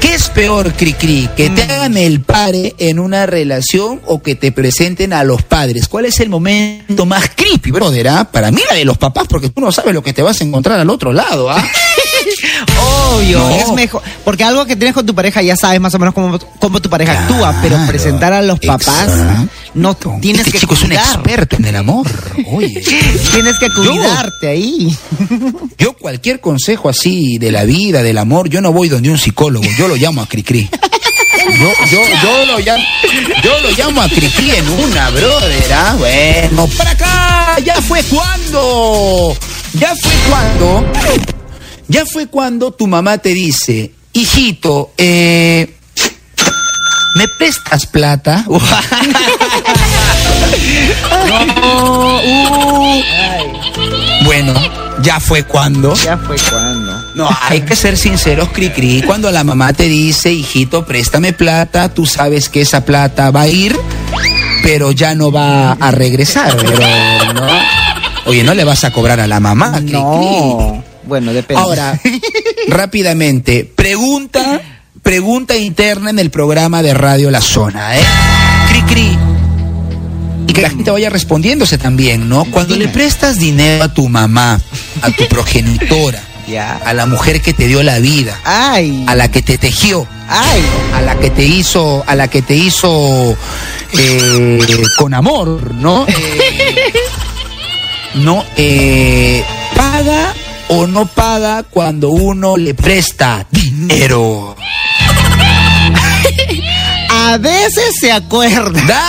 ¿Qué 0.00 0.14
es 0.14 0.30
peor, 0.30 0.72
Cricri? 0.72 1.28
¿Que 1.36 1.50
te 1.50 1.60
hagan 1.64 1.98
el 1.98 2.22
pare 2.22 2.74
en 2.78 3.00
una 3.00 3.26
relación 3.26 4.00
o 4.06 4.22
que 4.22 4.34
te 4.34 4.50
presenten 4.50 5.12
a 5.12 5.24
los 5.24 5.42
padres? 5.42 5.86
¿Cuál 5.86 6.06
es 6.06 6.18
el 6.20 6.30
momento 6.30 7.04
más 7.04 7.30
creepy, 7.36 7.70
brother? 7.70 8.08
ah? 8.08 8.30
Para 8.32 8.50
mí 8.50 8.62
la 8.70 8.76
de 8.76 8.86
los 8.86 8.96
papás, 8.96 9.26
porque 9.28 9.50
tú 9.50 9.60
no 9.60 9.70
sabes 9.72 9.92
lo 9.92 10.02
que 10.02 10.14
te 10.14 10.22
vas 10.22 10.40
a 10.40 10.44
encontrar 10.44 10.80
al 10.80 10.88
otro 10.88 11.12
lado, 11.12 11.50
¿ah? 11.50 11.62
Obvio, 13.12 13.38
No. 13.38 13.50
es 13.50 13.72
mejor. 13.72 14.02
Porque 14.24 14.44
algo 14.44 14.64
que 14.66 14.76
tienes 14.76 14.94
con 14.94 15.04
tu 15.06 15.14
pareja 15.14 15.42
ya 15.42 15.56
sabes 15.56 15.80
más 15.80 15.94
o 15.94 15.98
menos 15.98 16.14
cómo, 16.14 16.38
cómo 16.58 16.80
tu 16.80 16.88
pareja 16.90 17.12
actúa, 17.22 17.54
pero 17.62 17.76
presentar 17.86 18.32
a 18.32 18.42
los 18.42 18.58
papás 18.60 19.08
no 19.74 19.90
exacto. 19.90 20.16
tienes 20.20 20.40
este 20.40 20.52
que 20.52 20.58
chico 20.60 20.74
es 20.74 20.82
un 20.82 20.88
cuidar. 20.88 21.04
experto 21.14 21.56
en 21.56 21.64
el 21.66 21.76
amor. 21.76 22.06
Oye. 22.52 22.82
Tienes 23.32 23.58
que 23.58 23.68
cuidarte 23.70 24.48
ahí. 24.48 24.96
Yo 25.78 25.92
cualquier 25.94 26.40
consejo 26.40 26.88
así 26.88 27.38
de 27.38 27.52
la 27.52 27.64
vida, 27.64 28.02
del 28.02 28.18
amor, 28.18 28.48
yo 28.48 28.60
no 28.60 28.72
voy 28.72 28.88
donde 28.88 29.10
un 29.10 29.18
psicólogo, 29.18 29.64
yo 29.78 29.88
lo 29.88 29.96
llamo 29.96 30.22
a 30.22 30.26
Cricri. 30.26 30.68
Yo, 31.58 31.72
yo, 31.90 32.02
yo 32.22 32.46
lo 32.46 32.58
llamo, 32.58 32.82
yo 33.42 33.60
lo 33.60 33.70
llamo 33.70 34.02
a 34.02 34.08
Cricri 34.08 34.50
en 34.50 34.68
una, 34.68 35.08
brother, 35.10 35.72
¿ah? 35.72 35.94
Bueno, 35.98 36.66
para 36.76 36.90
acá, 36.90 37.56
ya 37.64 37.80
fue 37.80 38.02
cuando, 38.04 39.34
ya 39.74 39.94
fue 39.96 40.12
cuando, 40.28 40.84
ya 41.88 42.04
fue 42.06 42.26
cuando 42.26 42.70
tu 42.70 42.86
mamá 42.86 43.18
te 43.18 43.30
dice, 43.30 43.92
hijito, 44.12 44.92
eh, 44.96 45.74
¿me 47.16 47.28
prestas 47.38 47.86
plata? 47.86 48.44
No, 51.26 52.16
uh. 52.16 53.02
Bueno, 54.24 54.54
ya 55.02 55.20
fue 55.20 55.42
cuando. 55.44 55.94
Ya 55.94 56.16
fue 56.18 56.36
cuando. 56.50 56.92
No, 57.14 57.28
hay 57.48 57.62
que 57.62 57.76
ser 57.76 57.96
sinceros, 57.96 58.48
Cricri. 58.50 59.02
Cuando 59.02 59.30
la 59.30 59.44
mamá 59.44 59.72
te 59.72 59.84
dice, 59.84 60.32
hijito, 60.32 60.84
préstame 60.86 61.32
plata, 61.32 61.92
tú 61.92 62.06
sabes 62.06 62.48
que 62.48 62.62
esa 62.62 62.84
plata 62.84 63.30
va 63.30 63.42
a 63.42 63.48
ir, 63.48 63.78
pero 64.62 64.92
ya 64.92 65.14
no 65.14 65.30
va 65.30 65.72
a 65.72 65.90
regresar, 65.90 66.56
bro, 66.56 67.34
¿no? 67.34 67.46
Oye, 68.26 68.42
no 68.42 68.54
le 68.54 68.64
vas 68.64 68.84
a 68.84 68.92
cobrar 68.92 69.20
a 69.20 69.26
la 69.26 69.40
mamá, 69.40 69.72
Cricri. 69.78 69.98
No. 69.98 70.87
Bueno, 71.08 71.32
depende. 71.32 71.62
Ahora, 71.62 71.98
rápidamente, 72.68 73.64
pregunta, 73.64 74.60
pregunta 75.02 75.56
interna 75.56 76.10
en 76.10 76.18
el 76.18 76.30
programa 76.30 76.82
de 76.82 76.92
Radio 76.92 77.30
La 77.30 77.40
Zona, 77.40 77.96
¿eh? 77.96 78.02
Cricri. 78.68 79.18
Y 80.46 80.52
que 80.52 80.60
la 80.60 80.68
gente 80.68 80.90
vaya 80.90 81.08
respondiéndose 81.08 81.78
también, 81.78 82.28
¿no? 82.28 82.44
Cuando 82.44 82.76
le 82.76 82.88
prestas 82.88 83.38
dinero 83.38 83.84
a 83.84 83.94
tu 83.94 84.06
mamá, 84.08 84.60
a 85.00 85.10
tu 85.12 85.26
progenitora, 85.30 86.22
a 86.84 86.92
la 86.92 87.06
mujer 87.06 87.40
que 87.40 87.54
te 87.54 87.66
dio 87.66 87.82
la 87.82 88.00
vida, 88.00 88.38
Ay. 88.44 89.04
a 89.06 89.14
la 89.14 89.30
que 89.30 89.40
te 89.40 89.56
tejió, 89.56 90.06
Ay. 90.28 90.60
a 90.94 91.00
la 91.00 91.18
que 91.18 91.30
te 91.30 91.44
hizo, 91.44 92.04
a 92.06 92.14
la 92.14 92.28
que 92.28 92.42
te 92.42 92.54
hizo 92.54 93.34
eh, 93.92 94.58
con 94.98 95.14
amor, 95.14 95.74
¿no? 95.74 96.06
Eh, 96.06 96.92
no, 98.16 98.44
eh, 98.56 99.42
paga 99.74 100.34
o 100.68 100.86
no 100.86 101.06
paga 101.06 101.62
cuando 101.62 102.10
uno 102.10 102.56
le 102.56 102.74
presta 102.74 103.46
dinero. 103.50 104.56
A 107.10 107.36
veces 107.38 107.94
se 108.00 108.12
acuerda. 108.12 109.02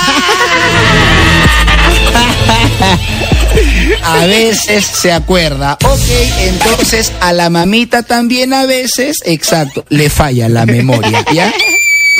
A 4.03 4.25
veces 4.25 4.85
se 4.85 5.11
acuerda. 5.11 5.77
Ok, 5.83 6.09
entonces 6.39 7.11
a 7.21 7.33
la 7.33 7.49
mamita 7.49 8.03
también 8.03 8.53
a 8.53 8.65
veces, 8.65 9.17
exacto, 9.25 9.85
le 9.89 10.09
falla 10.09 10.49
la 10.49 10.65
memoria, 10.65 11.25
¿ya? 11.33 11.51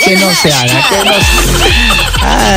Que 0.06 0.16
no 0.16 0.34
se 0.34 0.52
haga, 0.52 0.86
que 0.90 1.06
no 1.06 1.14
se... 1.14 1.99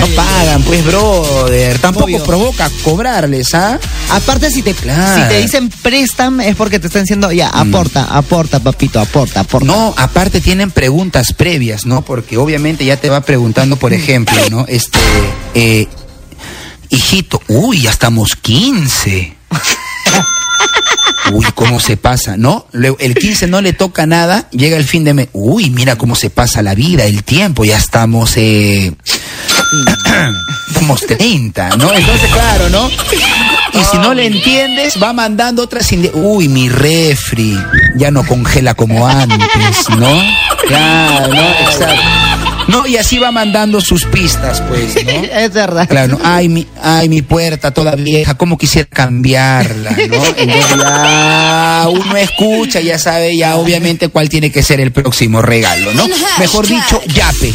No 0.00 0.06
pagan, 0.16 0.62
pues, 0.62 0.84
brother. 0.84 1.78
Tampoco 1.78 2.06
Obvio. 2.06 2.24
provoca 2.24 2.70
cobrarles, 2.82 3.54
¿ah? 3.54 3.78
Aparte, 4.10 4.50
si 4.50 4.62
te, 4.62 4.74
Claro. 4.74 5.22
si 5.22 5.28
te 5.28 5.40
dicen 5.40 5.68
préstame, 5.70 6.48
es 6.48 6.56
porque 6.56 6.78
te 6.78 6.88
están 6.88 7.02
diciendo, 7.02 7.30
ya, 7.32 7.48
aporta, 7.48 8.04
aporta, 8.04 8.60
papito, 8.60 9.00
aporta, 9.00 9.40
aporta. 9.40 9.66
No, 9.66 9.94
aparte 9.96 10.40
tienen 10.40 10.70
preguntas 10.70 11.32
previas, 11.32 11.86
¿no? 11.86 12.02
Porque 12.02 12.36
obviamente 12.36 12.84
ya 12.84 12.96
te 12.96 13.08
va 13.10 13.20
preguntando, 13.22 13.76
por 13.76 13.92
ejemplo, 13.92 14.36
¿no? 14.50 14.66
Este, 14.72 14.98
eh, 15.54 15.86
hijito, 16.90 17.40
uy, 17.48 17.82
ya 17.82 17.90
estamos 17.90 18.36
15. 18.36 19.36
Uy, 21.32 21.46
cómo 21.54 21.78
se 21.78 21.96
pasa, 21.96 22.36
¿no? 22.36 22.66
Luego, 22.72 22.96
el 22.98 23.14
15 23.14 23.46
no 23.46 23.60
le 23.60 23.72
toca 23.72 24.06
nada, 24.06 24.48
llega 24.50 24.76
el 24.76 24.84
fin 24.84 25.04
de 25.04 25.14
mes. 25.14 25.28
Uy, 25.32 25.70
mira 25.70 25.96
cómo 25.96 26.14
se 26.16 26.30
pasa 26.30 26.62
la 26.62 26.74
vida, 26.74 27.04
el 27.04 27.22
tiempo, 27.22 27.64
ya 27.64 27.76
estamos, 27.78 28.36
eh, 28.36 28.92
estamos 30.68 31.00
30, 31.06 31.76
¿no? 31.76 31.92
Entonces, 31.92 32.30
claro, 32.32 32.68
¿no? 32.70 32.88
Y 32.88 33.84
si 33.90 33.96
no 33.98 34.12
le 34.14 34.26
entiendes, 34.26 35.02
va 35.02 35.12
mandando 35.12 35.62
otras 35.62 35.90
Uy, 36.14 36.48
mi 36.48 36.68
refri, 36.68 37.58
ya 37.96 38.10
no 38.10 38.24
congela 38.26 38.74
como 38.74 39.06
antes, 39.06 39.88
¿no? 39.96 40.22
Claro, 40.66 41.34
¿no? 41.34 41.42
Exacto. 41.42 42.02
No, 42.68 42.86
y 42.86 42.96
así 42.96 43.18
va 43.18 43.30
mandando 43.32 43.80
sus 43.80 44.04
pistas, 44.04 44.62
pues, 44.68 44.94
¿no? 45.04 45.10
Es 45.32 45.52
verdad. 45.52 45.88
Claro, 45.88 46.18
ay 46.22 46.48
mi, 46.48 46.66
ay, 46.82 47.08
mi 47.08 47.22
puerta 47.22 47.72
toda 47.72 47.96
vieja, 47.96 48.34
cómo 48.34 48.56
quisiera 48.56 48.88
cambiarla, 48.88 49.90
¿no? 49.90 49.96
Entonces 50.36 50.76
ya 50.78 51.86
uno 51.90 52.16
escucha, 52.16 52.80
ya 52.80 52.98
sabe 52.98 53.36
ya 53.36 53.56
obviamente 53.56 54.08
cuál 54.08 54.28
tiene 54.28 54.50
que 54.50 54.62
ser 54.62 54.80
el 54.80 54.92
próximo 54.92 55.42
regalo, 55.42 55.92
¿no? 55.94 56.06
Mejor 56.38 56.66
dicho, 56.66 57.00
yape. 57.06 57.52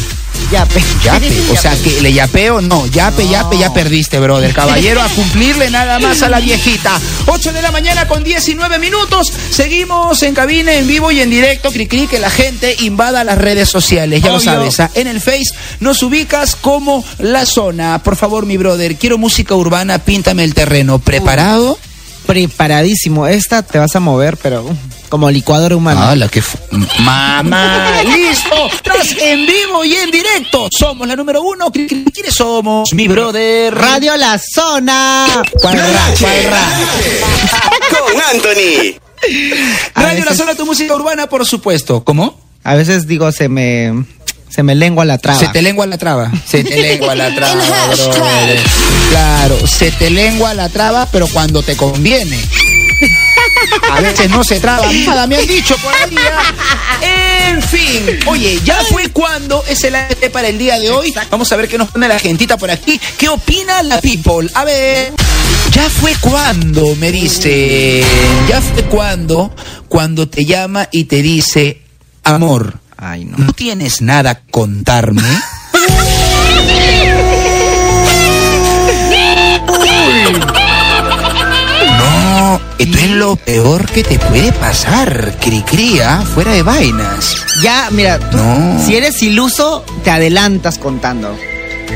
Yape. 0.50 0.82
Yape, 1.04 1.30
o 1.52 1.56
sea 1.56 1.76
que 1.76 2.00
le 2.00 2.12
yapeo, 2.12 2.60
no, 2.60 2.86
yape, 2.86 3.28
yape, 3.28 3.58
ya 3.58 3.72
perdiste, 3.72 4.18
brother. 4.18 4.54
Caballero, 4.54 5.02
a 5.02 5.08
cumplirle 5.08 5.70
nada 5.70 5.98
más 5.98 6.22
a 6.22 6.28
la 6.28 6.40
viejita. 6.40 6.98
8 7.26 7.52
de 7.52 7.60
la 7.62 7.70
mañana 7.70 8.08
con 8.08 8.24
19 8.24 8.78
minutos. 8.78 9.30
Seguimos 9.50 10.22
en 10.22 10.34
cabina, 10.34 10.72
en 10.74 10.86
vivo 10.86 11.10
y 11.10 11.20
en 11.20 11.30
directo. 11.30 11.70
Cricri, 11.70 12.06
que 12.06 12.18
la 12.18 12.30
gente 12.30 12.76
invada 12.80 13.24
las 13.24 13.38
redes 13.38 13.68
sociales, 13.68 14.22
ya 14.22 14.32
lo 14.32 14.40
sabes. 14.40 14.80
¿ah? 14.80 14.90
En 14.94 15.06
el 15.06 15.20
Face 15.20 15.50
nos 15.80 16.02
ubicas 16.02 16.56
como 16.56 17.04
La 17.18 17.44
Zona. 17.44 18.02
Por 18.02 18.16
favor, 18.16 18.46
mi 18.46 18.56
brother, 18.56 18.96
quiero 18.96 19.18
música 19.18 19.54
urbana, 19.54 19.98
píntame 19.98 20.44
el 20.44 20.54
terreno. 20.54 20.98
¿Preparado? 20.98 21.78
Preparadísimo. 22.26 23.26
Esta 23.26 23.62
te 23.62 23.78
vas 23.78 23.94
a 23.96 24.00
mover, 24.00 24.36
pero 24.38 24.62
uh, 24.62 24.76
como 25.08 25.30
licuadora 25.30 25.74
humana. 25.76 26.10
Ah, 26.10 26.16
la 26.16 26.28
que 26.28 26.42
fu- 26.42 26.58
Mamá, 27.00 28.02
listo. 28.04 28.66
Estás 28.72 29.14
en 29.20 29.46
vivo 29.46 29.84
y 29.84 29.94
en 29.94 30.10
directo. 30.10 30.68
Somos 30.76 31.06
la 31.08 31.16
número 31.16 31.42
uno. 31.42 31.70
¿Quiénes 31.72 32.34
somos? 32.34 32.92
Mi 32.92 33.08
brother. 33.08 33.74
Radio 33.74 34.16
La 34.16 34.38
Zona. 34.38 35.26
¿Cuál 35.60 35.78
ra? 35.78 36.14
¿Cuál 36.20 36.44
ra? 36.44 36.68
Con 37.90 38.20
Anthony. 38.34 38.94
Radio 39.94 40.24
La 40.24 40.34
Zona, 40.34 40.54
tu 40.54 40.64
música 40.66 40.94
urbana, 40.94 41.26
por 41.28 41.44
supuesto. 41.46 42.04
¿Cómo? 42.04 42.38
A 42.64 42.74
veces 42.74 43.06
digo, 43.06 43.32
se 43.32 43.48
me, 43.48 44.04
se 44.50 44.62
me 44.62 44.74
lengua 44.74 45.04
la 45.04 45.18
traba. 45.18 45.38
Se 45.38 45.48
te 45.48 45.62
lengua 45.62 45.86
la 45.86 45.98
traba. 45.98 46.30
Se 46.46 46.62
te 46.64 46.80
lengua 46.80 47.14
la 47.14 47.34
traba, 47.34 47.54
brother. 47.96 48.60
Claro, 49.10 49.66
se 49.66 49.90
te 49.90 50.10
lengua 50.10 50.54
la 50.54 50.68
traba, 50.68 51.06
pero 51.10 51.26
cuando 51.28 51.62
te 51.62 51.76
conviene. 51.76 52.38
A 53.90 54.00
veces 54.00 54.30
no 54.30 54.44
se 54.44 54.60
traba 54.60 54.90
nada, 54.92 55.26
me 55.26 55.36
han 55.36 55.46
dicho 55.46 55.76
por 55.78 55.94
ahí. 55.94 56.16
¿ah? 56.32 56.42
En 57.48 57.62
fin, 57.62 58.18
oye, 58.26 58.60
ya 58.64 58.76
fue 58.90 59.08
cuando 59.08 59.64
es 59.66 59.82
el 59.84 59.96
AT 59.96 60.30
para 60.30 60.48
el 60.48 60.58
día 60.58 60.78
de 60.78 60.90
hoy. 60.90 61.14
Vamos 61.30 61.50
a 61.50 61.56
ver 61.56 61.68
qué 61.68 61.78
nos 61.78 61.90
pone 61.90 62.06
la 62.06 62.18
gentita 62.18 62.56
por 62.56 62.70
aquí. 62.70 63.00
¿Qué 63.16 63.28
opina 63.28 63.82
la 63.82 64.00
people? 64.00 64.48
A 64.54 64.64
ver. 64.64 65.12
Ya 65.70 65.88
fue 65.88 66.14
cuando, 66.20 66.94
me 66.96 67.10
dice. 67.10 68.04
Ya 68.48 68.60
fue 68.60 68.84
cuando, 68.84 69.54
cuando 69.88 70.28
te 70.28 70.44
llama 70.44 70.88
y 70.92 71.04
te 71.04 71.22
dice, 71.22 71.82
amor, 72.24 72.80
Ay, 72.96 73.24
no. 73.24 73.38
¿no 73.38 73.52
tienes 73.52 74.02
nada 74.02 74.34
que 74.34 74.50
contarme? 74.50 75.22
No, 80.28 80.57
esto 82.78 82.98
es 82.98 83.10
lo 83.10 83.36
peor 83.36 83.86
que 83.86 84.02
te 84.04 84.18
puede 84.18 84.52
pasar, 84.52 85.34
Cricría, 85.40 86.22
fuera 86.22 86.52
de 86.52 86.62
vainas. 86.62 87.36
Ya, 87.62 87.88
mira, 87.90 88.18
tú, 88.18 88.36
No. 88.36 88.82
si 88.84 88.96
eres 88.96 89.22
iluso, 89.22 89.84
te 90.04 90.10
adelantas 90.10 90.78
contando. 90.78 91.36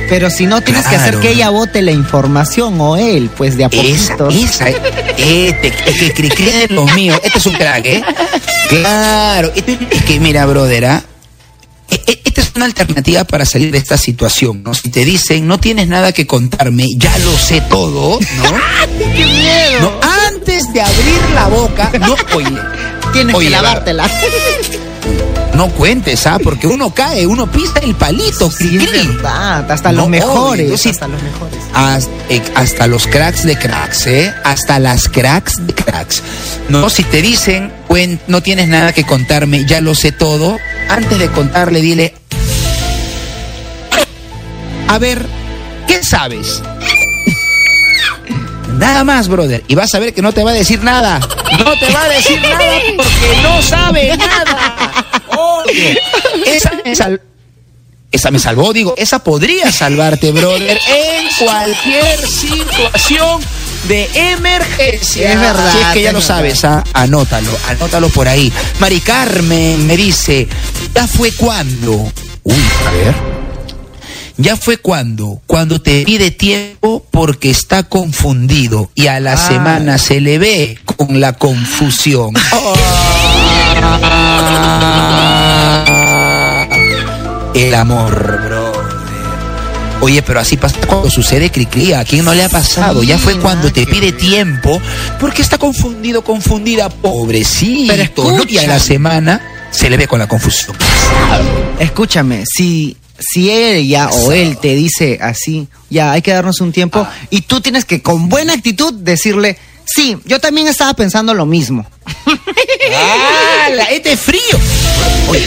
Pero 0.09 0.31
si 0.31 0.47
no, 0.47 0.61
tienes 0.63 0.87
que 0.87 0.97
hacer 0.97 1.19
que 1.21 1.31
ella 1.31 1.51
vote 1.51 1.83
la 1.83 1.93
información 1.93 2.81
o 2.81 2.97
él, 2.97 3.31
pues 3.37 3.57
de 3.57 3.65
a 3.65 3.69
Esa, 3.69 4.17
poquitos. 4.17 4.35
esa, 4.35 4.69
este, 4.71 5.69
es 5.69 5.97
que 6.01 6.13
Cricría 6.15 6.65
es 6.65 6.71
lo 6.71 6.87
mío. 6.87 7.19
Este 7.23 7.39
es 7.39 7.47
un 7.47 7.55
crack, 7.55 7.85
¿eh? 7.87 8.03
Claro, 8.69 9.53
este- 9.55 9.79
es 9.91 10.05
que 10.05 10.19
mira, 10.21 10.47
brother, 10.47 10.85
¿ah? 10.87 11.03
E- 11.91 12.01
e- 12.07 12.23
Esta 12.25 12.41
es 12.41 12.53
una 12.57 12.65
alternativa 12.65 13.25
para 13.25 13.45
salir 13.45 13.71
de 13.71 13.77
esta 13.77 13.99
situación, 13.99 14.63
¿no? 14.63 14.73
Si 14.73 14.89
te 14.89 15.05
dicen, 15.05 15.47
no 15.47 15.59
tienes 15.61 15.89
nada 15.89 16.13
que 16.13 16.27
contarme, 16.27 16.87
ya 16.97 17.17
lo 17.19 17.37
sé 17.37 17.61
todo, 17.69 18.19
¿no? 18.19 18.45
¡Qué 18.99 19.27
miedo! 19.27 19.81
No, 19.83 19.92
de 20.73 20.81
abrir 20.83 21.21
la 21.35 21.49
boca, 21.49 21.91
no, 22.01 22.15
oye, 22.35 22.59
Tienes 23.13 23.35
Oye, 23.35 23.47
que 23.49 23.51
lavártela. 23.53 24.09
no 25.55 25.69
cuentes, 25.69 26.27
¿ah? 26.27 26.39
Porque 26.43 26.67
uno 26.67 26.95
cae, 26.95 27.27
uno 27.27 27.51
pisa 27.51 27.79
el 27.83 27.95
palito, 27.95 28.51
Sí, 28.51 28.79
es 28.79 28.89
cri-cri. 28.89 29.07
verdad. 29.09 29.71
Hasta 29.71 29.93
los 29.93 30.09
mejores. 30.09 30.81
sí- 30.81 30.89
Hasta 30.89 31.09
los 31.09 31.23
mejores. 31.23 31.59
Hasta, 31.75 32.11
eh, 32.31 32.43
hasta 32.55 32.87
los 32.87 33.07
cracks 33.07 33.43
de 33.43 33.59
cracks, 33.59 34.07
¿eh? 34.07 34.33
Hasta 34.45 34.79
las 34.79 35.09
cracks 35.09 35.67
de 35.67 35.75
cracks. 35.75 36.23
No, 36.71 36.89
si 36.89 37.03
te 37.05 37.21
dicen, 37.21 37.71
"Cuen- 37.87 38.19
no 38.29 38.43
tienes 38.43 38.69
nada 38.69 38.95
que 38.95 39.05
contarme, 39.05 39.67
ya 39.67 39.83
lo 39.83 39.95
sé 39.95 40.11
todo, 40.13 40.57
antes 40.89 41.19
de 41.19 41.29
contarle, 41.29 41.83
dile, 41.83 42.15
a 44.89 44.99
ver, 44.99 45.27
¿qué 45.87 46.03
sabes? 46.03 46.63
Nada 48.83 49.05
más, 49.05 49.29
brother. 49.29 49.63
Y 49.69 49.75
vas 49.77 49.95
a 49.95 49.99
ver 50.01 50.13
que 50.13 50.23
no 50.23 50.33
te 50.33 50.43
va 50.43 50.51
a 50.51 50.55
decir 50.55 50.83
nada. 50.83 51.21
No 51.21 51.79
te 51.79 51.93
va 51.93 52.03
a 52.03 52.09
decir 52.09 52.41
nada 52.43 52.59
porque 52.97 53.41
no 53.43 53.63
sabe 53.63 54.17
nada. 54.17 55.05
Obvio. 55.29 55.91
Esa 56.47 56.73
me 56.85 56.95
sal- 56.97 57.21
esa 58.11 58.31
me 58.31 58.39
salvó, 58.39 58.73
digo, 58.75 58.93
esa 58.99 59.21
podría 59.25 59.73
salvarte, 59.73 60.33
brother, 60.33 60.79
en 60.87 61.29
cualquier 61.47 62.19
situación 62.29 63.41
de 63.89 64.11
emergencia. 64.33 65.33
Es 65.33 65.41
verdad, 65.41 65.73
Si 65.73 65.79
es 65.79 65.87
que 65.95 66.03
ya 66.03 66.09
es 66.09 66.13
lo 66.13 66.19
verdad. 66.21 66.37
sabes, 66.37 66.65
ah, 66.67 66.85
anótalo, 66.93 67.51
anótalo 67.69 68.09
por 68.11 68.29
ahí. 68.29 68.53
Mari 68.81 69.01
Carmen 69.01 69.87
me 69.87 69.97
dice, 69.97 70.47
¿ya 70.95 71.07
fue 71.07 71.33
cuando? 71.33 71.93
Uy, 72.43 72.55
a 72.87 72.91
ver. 72.91 73.32
Ya 74.39 74.57
fue 74.57 74.79
cuando, 74.79 75.41
cuando 75.47 75.81
te 75.81 76.05
pide 76.05 76.31
tiempo 76.31 77.05
porque 77.11 77.51
está 77.51 77.83
confundido 77.85 78.91
y 78.95 79.07
a 79.09 79.21
la 79.21 79.35
Ah. 79.35 79.37
semana 79.49 79.99
se 79.99 80.21
le 80.21 80.39
ve 80.39 80.79
con 80.97 81.21
la 81.21 81.35
confusión. 81.35 82.33
El 87.55 87.75
amor, 87.75 88.11
brother. 88.15 88.73
Oye, 90.01 90.21
pero 90.23 90.41
así 90.41 90.57
pasa 90.57 90.77
cuando 90.87 91.11
sucede 91.11 91.51
cricría. 91.51 92.01
¿A 92.01 92.05
quién 92.05 92.25
no 92.25 92.35
le 92.35 92.43
ha 92.43 92.49
pasado? 92.49 93.03
ya 93.05 93.19
fue 93.19 93.39
cuando 93.39 93.71
te 93.73 93.87
pide 93.87 94.11
tiempo 94.13 94.81
porque 95.21 95.43
está 95.43 95.59
confundido, 95.59 96.25
confundida, 96.25 96.89
pobrecito. 96.89 97.93
Pero 98.25 98.37
¿no? 98.39 98.45
Y 98.49 98.59
a 98.59 98.67
la 98.67 98.77
escucha. 98.77 98.81
semana 98.81 99.69
se 99.71 99.89
le 99.91 99.97
ve 99.97 100.09
con 100.09 100.19
la 100.19 100.27
confusión. 100.27 100.77
Escúchame, 101.79 102.45
si, 102.47 102.97
si 103.23 103.51
ella 103.51 104.09
o 104.11 104.33
él 104.33 104.59
te 104.59 104.75
dice 104.75 105.19
así, 105.23 105.69
ya 105.91 106.13
hay 106.13 106.23
que 106.23 106.33
darnos 106.33 106.61
un 106.61 106.73
tiempo, 106.73 107.07
y 107.31 107.43
tú 107.43 107.61
tienes 107.61 107.85
que 107.85 108.03
con 108.03 108.29
buena 108.29 108.53
actitud 108.55 108.93
decirle, 108.95 109.59
sí, 109.85 110.17
yo 110.25 110.41
también 110.41 110.67
estaba 110.69 110.95
pensando 110.95 111.33
lo 111.35 111.47
mismo. 111.47 111.87
¡Ah! 112.95 113.69
Este 113.91 114.13
es 114.13 114.21
frío. 114.21 114.41
Oye, 115.29 115.43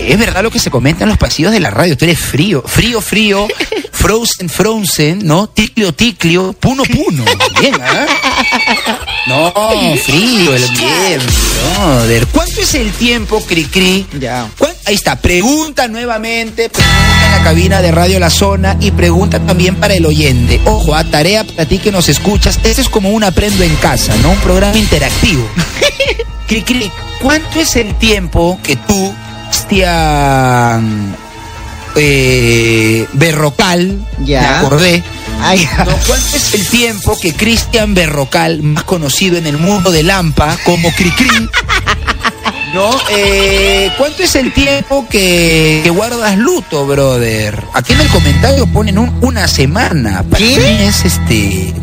es 0.00 0.18
verdad 0.18 0.42
lo 0.42 0.50
que 0.50 0.58
se 0.58 0.70
comenta 0.70 1.04
en 1.04 1.08
los 1.10 1.18
pasillos 1.18 1.52
de 1.52 1.60
la 1.60 1.70
radio. 1.70 1.96
Tú 1.96 2.04
eres 2.04 2.18
frío, 2.18 2.62
frío, 2.66 3.00
frío, 3.00 3.46
frozen, 3.92 4.48
frozen, 4.48 5.20
¿no? 5.24 5.48
Ticlio, 5.48 5.94
ticlio, 5.94 6.52
puno, 6.54 6.82
puno. 6.84 7.24
Bien, 7.60 7.74
¿ah? 7.80 8.06
No, 9.26 9.52
frío, 10.04 10.54
el 10.56 10.68
bien, 10.76 11.20
brother. 11.76 12.26
¿Cuánto 12.28 12.60
es 12.60 12.74
el 12.74 12.90
tiempo, 12.92 13.40
cri 13.46 13.64
cri? 13.66 14.06
Ya. 14.18 14.48
¿Cuán- 14.58 14.71
Ahí 14.84 14.94
está, 14.96 15.16
pregunta 15.16 15.86
nuevamente, 15.88 16.68
pregunta 16.68 17.26
en 17.26 17.30
la 17.38 17.44
cabina 17.44 17.82
de 17.82 17.92
Radio 17.92 18.18
La 18.18 18.30
Zona 18.30 18.76
y 18.80 18.90
pregunta 18.90 19.38
también 19.40 19.76
para 19.76 19.94
el 19.94 20.04
oyente. 20.06 20.60
Ojo, 20.64 20.94
a 20.94 21.04
tarea 21.04 21.44
para 21.44 21.66
ti 21.66 21.78
que 21.78 21.92
nos 21.92 22.08
escuchas. 22.08 22.58
Este 22.64 22.82
es 22.82 22.88
como 22.88 23.10
un 23.10 23.22
aprendo 23.24 23.62
en 23.62 23.74
casa, 23.76 24.14
¿no? 24.22 24.30
Un 24.30 24.38
programa 24.38 24.76
interactivo. 24.76 25.48
Cri, 26.48 26.62
cri, 26.62 26.90
¿cuánto 27.22 27.60
es 27.60 27.76
el 27.76 27.94
tiempo 27.94 28.58
que 28.62 28.76
tú, 28.76 29.14
Cristian 29.46 31.16
eh, 31.96 33.06
Berrocal, 33.12 33.98
Ya. 34.24 34.40
me 34.40 34.48
acordé, 34.48 35.02
Ay, 35.40 35.66
no, 35.78 35.96
¿Cuánto 36.06 36.14
es 36.36 36.54
el 36.54 36.66
tiempo 36.68 37.18
que 37.18 37.32
Cristian 37.32 37.94
Berrocal, 37.94 38.62
más 38.62 38.84
conocido 38.84 39.38
en 39.38 39.46
el 39.46 39.56
mundo 39.56 39.90
de 39.90 40.02
Lampa 40.02 40.56
como 40.64 40.92
Cricri, 40.92 41.48
¿no? 42.74 42.90
Eh, 43.10 43.90
¿Cuánto 43.98 44.22
es 44.22 44.34
el 44.34 44.52
tiempo 44.52 45.06
que, 45.08 45.80
que 45.84 45.90
guardas 45.90 46.36
luto, 46.38 46.86
brother? 46.86 47.62
Aquí 47.74 47.92
en 47.92 48.00
el 48.00 48.08
comentario 48.08 48.66
ponen 48.66 48.98
un- 48.98 49.12
una 49.20 49.46
semana. 49.48 50.22
Para 50.22 50.38
¿Qué? 50.38 50.56
mí 50.56 50.82
es 50.86 51.04
este 51.04 51.74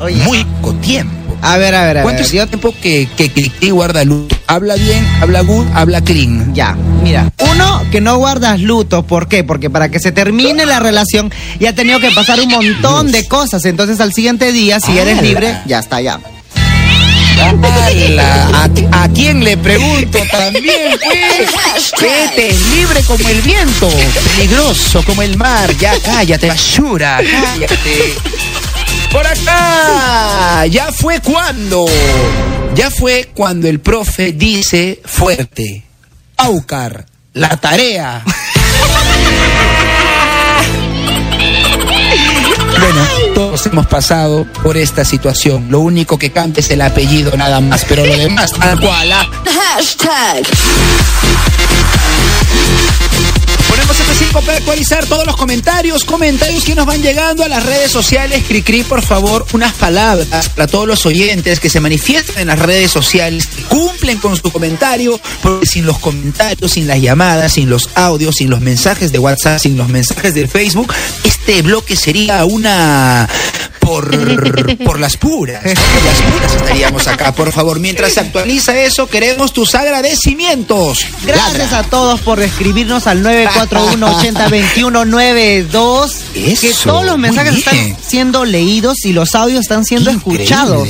Oye. 0.00 0.24
muy 0.24 0.44
poco 0.44 0.74
tiempo. 0.76 1.14
a 1.42 1.56
ver, 1.58 1.74
a 1.74 1.84
ver, 1.84 1.98
a 1.98 2.02
¿Cuánto 2.02 2.22
ver. 2.22 2.26
es 2.26 2.34
el 2.34 2.48
tiempo 2.48 2.74
que, 2.80 3.08
que 3.16 3.30
Cricri 3.30 3.70
guarda 3.70 4.04
luto? 4.04 4.34
Habla 4.46 4.74
bien, 4.76 5.06
habla 5.20 5.40
good, 5.42 5.66
habla 5.74 6.00
clean. 6.02 6.54
Ya, 6.54 6.76
mira, 7.02 7.30
uno, 7.50 7.82
que 7.90 8.00
no 8.00 8.16
guardas 8.18 8.60
luto, 8.60 9.02
¿por 9.06 9.26
qué? 9.28 9.42
Porque 9.44 9.70
para 9.70 9.88
que 9.88 9.98
se 9.98 10.12
termine 10.12 10.66
la 10.66 10.80
relación 10.80 11.32
ya 11.58 11.70
ha 11.70 11.74
tenido 11.74 11.98
que 12.00 12.10
pasar 12.10 12.40
un 12.40 12.48
montón 12.48 13.10
de 13.12 13.26
cosas, 13.26 13.64
entonces 13.64 14.00
al 14.00 14.12
siguiente 14.12 14.52
día, 14.52 14.80
si 14.80 14.96
eres 14.98 15.22
libre, 15.22 15.58
ya 15.66 15.78
está, 15.80 16.00
ya. 16.02 16.20
Ala, 17.50 18.48
¿A, 18.92 19.02
a 19.04 19.08
quién 19.08 19.44
le 19.44 19.56
pregunto 19.56 20.18
también, 20.30 20.98
pues? 21.02 21.92
Vete, 22.00 22.54
libre 22.74 23.02
como 23.02 23.28
el 23.28 23.42
viento, 23.42 23.88
peligroso 24.36 25.02
como 25.04 25.22
el 25.22 25.36
mar. 25.36 25.74
Ya 25.76 25.94
cállate, 26.00 26.48
basura, 26.48 27.20
cállate. 27.22 28.14
Por 29.12 29.26
acá, 29.26 30.66
ya 30.66 30.90
fue 30.92 31.20
cuando. 31.20 31.84
Ya 32.74 32.90
fue 32.90 33.30
cuando 33.34 33.68
el 33.68 33.80
profe 33.80 34.32
dice 34.32 35.00
fuerte. 35.04 35.84
Aucar, 36.36 37.06
la 37.32 37.56
tarea. 37.58 38.24
Bueno, 42.84 43.02
todos 43.34 43.64
hemos 43.64 43.86
pasado 43.86 44.44
por 44.62 44.76
esta 44.76 45.06
situación. 45.06 45.68
Lo 45.70 45.80
único 45.80 46.18
que 46.18 46.30
cambia 46.30 46.60
es 46.60 46.70
el 46.70 46.82
apellido 46.82 47.34
nada 47.34 47.58
más, 47.60 47.82
pero 47.88 48.04
lo 48.04 48.14
demás 48.14 48.52
tal 48.52 48.78
cual. 48.78 49.10
¿ah? 49.10 49.26
Ponemos 50.76 52.33
F5 53.92 54.44
para 54.44 54.58
actualizar 54.58 55.04
todos 55.06 55.26
los 55.26 55.36
comentarios, 55.36 56.04
comentarios 56.04 56.64
que 56.64 56.74
nos 56.74 56.86
van 56.86 57.02
llegando 57.02 57.44
a 57.44 57.48
las 57.48 57.64
redes 57.64 57.90
sociales. 57.90 58.44
Cricri, 58.46 58.82
por 58.82 59.02
favor, 59.02 59.46
unas 59.52 59.72
palabras 59.74 60.48
para 60.48 60.66
todos 60.66 60.86
los 60.86 61.04
oyentes 61.06 61.60
que 61.60 61.68
se 61.68 61.80
manifiestan 61.80 62.38
en 62.38 62.46
las 62.48 62.58
redes 62.58 62.90
sociales, 62.90 63.46
que 63.46 63.62
cumplen 63.62 64.18
con 64.18 64.36
su 64.36 64.50
comentario, 64.50 65.20
porque 65.42 65.66
sin 65.66 65.86
los 65.86 65.98
comentarios, 65.98 66.72
sin 66.72 66.86
las 66.86 67.00
llamadas, 67.00 67.52
sin 67.52 67.68
los 67.68 67.90
audios, 67.94 68.36
sin 68.36 68.50
los 68.50 68.60
mensajes 68.60 69.12
de 69.12 69.18
WhatsApp, 69.18 69.58
sin 69.58 69.76
los 69.76 69.88
mensajes 69.88 70.34
de 70.34 70.48
Facebook, 70.48 70.92
este 71.24 71.62
bloque 71.62 71.96
sería 71.96 72.44
una 72.44 73.28
por, 73.84 74.78
por 74.84 74.98
las 74.98 75.16
puras. 75.16 75.62
Por 75.62 75.68
las 75.68 76.22
puras 76.22 76.54
estaríamos 76.56 77.06
acá, 77.06 77.32
por 77.34 77.52
favor. 77.52 77.78
Mientras 77.78 78.14
se 78.14 78.20
actualiza 78.20 78.78
eso, 78.80 79.06
queremos 79.08 79.52
tus 79.52 79.74
agradecimientos. 79.74 81.00
Gracias 81.24 81.70
Ladra. 81.70 81.78
a 81.80 81.82
todos 81.84 82.20
por 82.20 82.40
escribirnos 82.40 83.06
al 83.06 83.22
941-802192. 83.74 86.12
Que 86.60 86.72
todos 86.84 87.04
los 87.04 87.18
mensajes 87.18 87.56
están 87.58 87.96
siendo 88.06 88.44
leídos 88.44 89.04
y 89.04 89.12
los 89.12 89.34
audios 89.34 89.62
están 89.62 89.84
siendo 89.84 90.10
escuchados. 90.10 90.88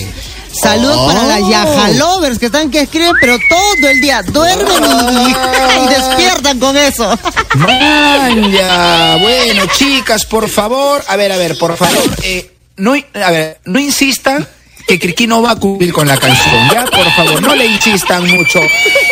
Saludos 0.63 0.97
Oh. 1.01 1.07
para 1.09 1.25
las 1.27 1.49
Yajalovers 1.49 2.39
que 2.39 2.47
están 2.47 2.71
que 2.71 2.83
escriben, 2.83 3.13
pero 3.21 3.37
todo 3.49 3.89
el 3.89 4.01
día 4.01 4.23
duermen 4.23 4.85
y, 4.85 5.31
y 5.85 5.89
despiertan 5.89 6.61
con 6.61 6.77
eso. 6.77 7.19
Manja. 7.57 9.17
Bueno, 9.21 9.65
chicas, 9.77 10.25
por 10.27 10.49
favor, 10.49 11.03
a 11.09 11.17
ver, 11.17 11.33
a 11.33 11.37
ver, 11.37 11.59
por 11.59 11.77
favor, 11.77 11.99
eh, 12.23 12.53
no, 12.77 12.93
a 12.95 13.31
ver, 13.31 13.59
no 13.65 13.79
insistan 13.81 14.47
que 14.87 14.99
Criqui 14.99 15.27
no 15.27 15.43
va 15.43 15.53
a 15.53 15.57
cumplir 15.57 15.93
con 15.93 16.07
la 16.07 16.17
canción, 16.17 16.69
ya, 16.71 16.85
por 16.85 17.11
favor, 17.13 17.43
no 17.43 17.55
le 17.55 17.67
insistan 17.67 18.29
mucho. 18.31 18.61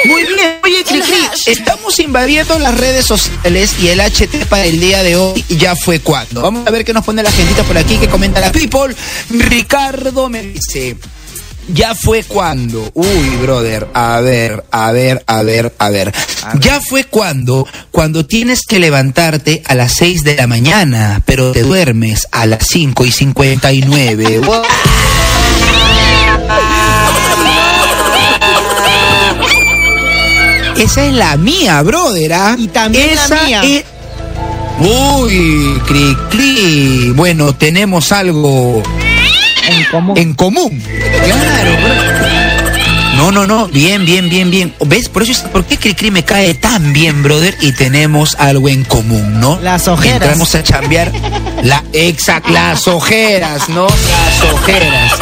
Muy 0.05 0.23
bien, 0.25 0.59
oye, 0.65 0.85
Criqui, 0.85 1.29
estamos 1.47 1.99
invadiendo 1.99 2.59
las 2.59 2.77
redes 2.79 3.07
sociales 3.07 3.77
y 3.81 3.89
el 3.89 4.01
HT 4.01 4.47
para 4.49 4.65
el 4.65 4.81
día 4.81 5.03
de 5.03 5.17
hoy 5.17 5.45
ya 5.49 5.75
fue 5.77 6.01
cuando. 6.01 6.43
Vamos 6.43 6.67
a 6.67 6.71
ver 6.71 6.85
qué 6.85 6.93
nos 6.93 7.05
pone 7.05 7.23
la 7.23 7.33
gentita 7.33 7.63
por 7.65 7.79
aquí 7.79 7.97
que 7.97 8.09
comenta 8.09 8.41
la 8.41 8.53
people. 8.53 8.95
Ricardo 9.31 10.29
me 10.29 10.43
dice. 10.43 10.97
Ya 11.69 11.95
fue 11.95 12.25
cuando. 12.25 12.91
Uy, 12.95 13.29
brother. 13.41 13.87
A 13.95 14.21
ver, 14.21 14.65
a 14.71 14.91
ver, 14.93 15.23
a 15.27 15.43
ver, 15.43 15.73
a 15.79 15.91
ver. 15.91 16.13
Ya 16.61 16.81
fue 16.81 17.05
cuando. 17.05 17.67
Cuando 17.91 18.27
tienes 18.27 18.63
que 18.67 18.79
levantarte 18.79 19.63
a 19.67 19.75
las 19.75 19.93
6 19.95 20.25
de 20.25 20.37
la 20.37 20.47
mañana, 20.47 21.23
pero 21.25 21.53
te 21.53 21.63
duermes 21.63 22.27
a 22.33 22.47
las 22.47 22.67
5 22.69 23.05
y 23.07 23.13
59. 23.13 24.41
Wow. 24.47 24.63
Esa 30.77 31.05
es 31.07 31.13
la 31.15 31.37
mía, 31.37 31.81
brother. 31.83 32.33
¿ah? 32.33 32.57
Y 32.59 32.69
también 32.69 33.15
la 33.15 33.25
Esa 33.25 33.43
mía. 33.45 33.63
es- 33.63 33.85
Uy, 34.81 35.81
cri, 35.87 36.17
cri. 36.31 37.13
Bueno, 37.15 37.55
tenemos 37.55 38.11
algo 38.11 38.83
En 39.93 40.01
común. 40.01 40.19
en 40.19 40.35
común. 40.35 40.83
Claro. 40.83 42.43
No, 43.17 43.31
no, 43.31 43.47
no, 43.47 43.69
bien, 43.69 44.07
bien, 44.07 44.31
bien, 44.31 44.51
bien. 44.51 44.75
¿Ves? 44.87 45.09
Por 45.09 45.23
eso 45.23 45.33
es, 45.33 45.41
¿por 45.41 45.65
qué 45.65 45.77
Cricri 45.77 46.11
me 46.11 46.25
cae 46.25 46.55
tan 46.55 46.93
bien, 46.93 47.23
brother? 47.23 47.57
Y 47.61 47.73
tenemos 47.73 48.35
algo 48.37 48.69
en 48.69 48.85
común, 48.85 49.39
¿no? 49.39 49.61
Las 49.61 49.87
ojeras. 49.87 50.23
Entramos 50.23 50.55
a 50.55 50.63
chambear 50.63 51.13
la 51.63 51.85
exact, 51.93 52.49
las 52.49 52.89
ojeras, 52.89 53.69
¿no? 53.69 53.87
Las 53.87 54.53
ojeras. 54.53 55.13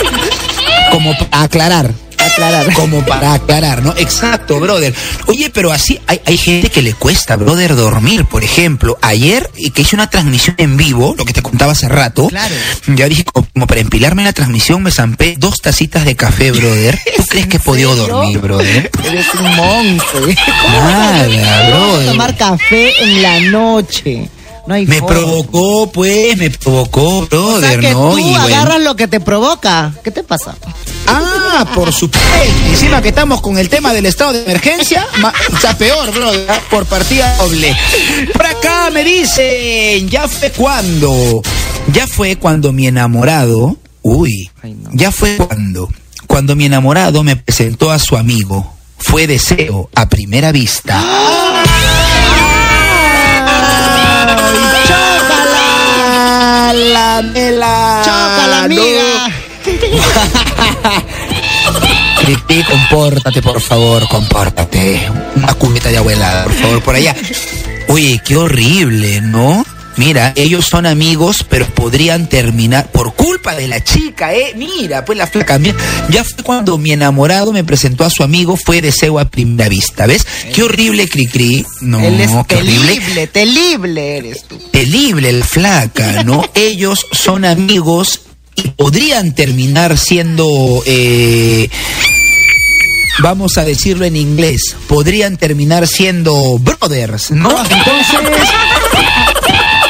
Como 0.93 1.13
para 1.19 1.43
aclarar. 1.43 1.91
Aclarar. 2.40 2.72
Como 2.74 3.05
para 3.05 3.35
aclarar, 3.35 3.83
¿no? 3.83 3.94
Exacto, 3.96 4.59
brother. 4.61 4.94
Oye, 5.26 5.50
pero 5.50 5.72
así 5.72 6.00
hay, 6.07 6.20
hay 6.24 6.37
gente 6.37 6.70
que 6.70 6.83
le 6.83 6.94
cuesta, 6.94 7.37
brother, 7.37 7.76
dormir. 7.76 8.24
Por 8.24 8.42
ejemplo, 8.44 8.98
ayer 9.03 9.50
que 9.74 9.83
hice 9.83 9.94
una 9.94 10.09
transmisión 10.09 10.55
en 10.59 10.76
vivo, 10.76 11.14
lo 11.16 11.24
que 11.24 11.33
te 11.33 11.42
contaba 11.42 11.72
hace 11.72 11.88
rato. 11.88 12.29
Claro. 12.29 12.55
Ya 12.88 13.09
dije, 13.09 13.24
como, 13.24 13.66
para 13.66 13.81
empilarme 13.81 14.22
en 14.22 14.26
la 14.26 14.33
transmisión, 14.33 14.83
me 14.83 14.90
zampé 14.90 15.35
dos 15.38 15.57
tacitas 15.61 16.05
de 16.05 16.16
café, 16.16 16.50
brother. 16.53 16.98
¿Tú 17.16 17.24
crees 17.29 17.46
que 17.46 17.57
he 17.59 17.61
podido 17.61 17.94
dormir, 17.94 18.38
brother? 18.38 18.90
Eres 19.05 19.26
un 19.35 19.57
monstruo. 19.57 20.26
Nada, 20.72 21.24
¿Cómo 21.26 21.40
vas 21.40 21.46
a 21.46 21.68
brother. 21.68 22.07
tomar 22.07 22.37
café 22.37 23.03
en 23.03 23.22
la 23.22 23.40
noche? 23.40 24.29
No 24.71 24.77
hay 24.77 24.87
Me 24.87 25.01
forma. 25.01 25.17
provocó, 25.19 25.91
pues, 25.91 26.37
me 26.37 26.49
provocó, 26.49 27.19
O 27.19 27.27
sea 27.27 27.29
brother, 27.29 27.81
que 27.81 27.91
¿no? 27.91 28.11
tú 28.13 28.19
Y 28.19 28.23
bueno. 28.23 28.39
agarras 28.45 28.81
lo 28.83 28.95
que 28.95 29.09
te 29.09 29.19
provoca. 29.19 29.93
¿Qué 30.05 30.13
te 30.13 30.23
pasa? 30.23 30.55
Ah, 31.09 31.67
por 31.75 31.93
supuesto. 31.93 32.29
Encima 32.69 33.03
que 33.03 33.09
estamos 33.09 33.41
con 33.41 33.59
el 33.59 33.69
tema 33.69 33.93
del 33.93 34.07
estado 34.07 34.33
de 34.33 34.45
emergencia, 34.45 35.05
ma- 35.19 35.33
o 35.53 35.59
sea, 35.59 35.77
peor, 35.77 36.13
bro, 36.15 36.31
¿ah? 36.49 36.61
por 36.71 36.87
partida 36.87 37.37
doble. 37.39 37.77
Por 38.33 38.47
acá 38.47 38.91
me 38.93 39.03
dicen, 39.03 40.09
ya 40.09 40.29
fue 40.29 40.53
cuando, 40.53 41.43
ya 41.93 42.07
fue 42.07 42.37
cuando 42.37 42.73
mi 42.73 42.87
enamorado, 42.87 43.77
uy, 44.03 44.53
Ay, 44.63 44.75
no. 44.81 44.91
ya 44.93 45.11
fue 45.11 45.37
cuando, 45.37 45.89
cuando 46.29 46.55
mi 46.55 46.67
enamorado 46.67 47.25
me 47.25 47.35
presentó 47.35 47.91
a 47.91 47.99
su 47.99 48.17
amigo. 48.17 48.73
Fue 48.99 49.27
deseo 49.27 49.91
a 49.97 50.09
primera 50.09 50.53
vista. 50.53 51.01
¡Chócala! 51.01 51.89
La 56.73 57.21
mela. 57.23 58.03
¡Chócala, 58.05 58.65
amiga! 58.65 59.29
Cristi, 62.21 62.63
compórtate, 62.63 63.43
por 63.43 63.61
favor, 63.61 64.07
compórtate. 64.09 65.11
Una 65.35 65.53
cubeta 65.55 65.89
de 65.89 65.99
abuela, 65.99 66.45
por 66.45 66.55
favor, 66.55 66.83
por 66.83 66.95
allá. 66.95 67.17
Oye, 67.89 68.21
qué 68.25 68.37
horrible, 68.37 69.21
¿no? 69.21 69.65
Mira, 69.96 70.33
ellos 70.37 70.66
son 70.66 70.87
amigos, 70.87 71.44
pero 71.48 71.66
podrían 71.66 72.29
terminar 72.29 72.90
por 72.90 73.14
culpa 73.14 73.55
de 73.55 73.68
la 73.68 73.83
chica, 73.85 74.33
¿eh? 74.35 74.55
Mira, 74.57 75.05
pues 75.05 75.18
la 75.18 75.26
flaca. 75.26 75.59
mira, 75.59 75.76
ya 76.09 76.24
fue 76.24 76.42
cuando 76.42 76.79
mi 76.79 76.92
enamorado 76.92 77.53
me 77.53 77.64
presentó 77.64 78.05
a 78.05 78.11
su 78.11 78.22
amigo, 78.22 78.57
fue 78.57 78.81
deseo 78.81 79.18
a 79.18 79.26
primera 79.26 79.68
vista, 79.68 80.07
¿ves? 80.07 80.26
Qué 80.55 80.62
horrible, 80.62 81.07
Cricri. 81.09 81.66
No, 81.81 82.00
Él 82.00 82.20
es 82.20 82.31
qué 82.46 82.57
horrible. 82.57 82.87
terrible, 82.94 83.26
terrible 83.26 84.16
eres 84.18 84.44
tú. 84.44 84.59
Terrible 84.70 85.29
el 85.29 85.44
flaca, 85.44 86.22
¿no? 86.22 86.44
Ellos 86.55 87.07
son 87.12 87.44
amigos 87.44 88.22
y 88.57 88.68
podrían 88.68 89.35
terminar 89.35 89.98
siendo, 89.98 90.83
eh, 90.87 91.68
vamos 93.20 93.59
a 93.59 93.64
decirlo 93.64 94.05
en 94.07 94.16
inglés, 94.16 94.76
podrían 94.88 95.37
terminar 95.37 95.87
siendo 95.87 96.59
brothers, 96.59 97.31
¿no? 97.33 97.50
Entonces... 97.70 98.48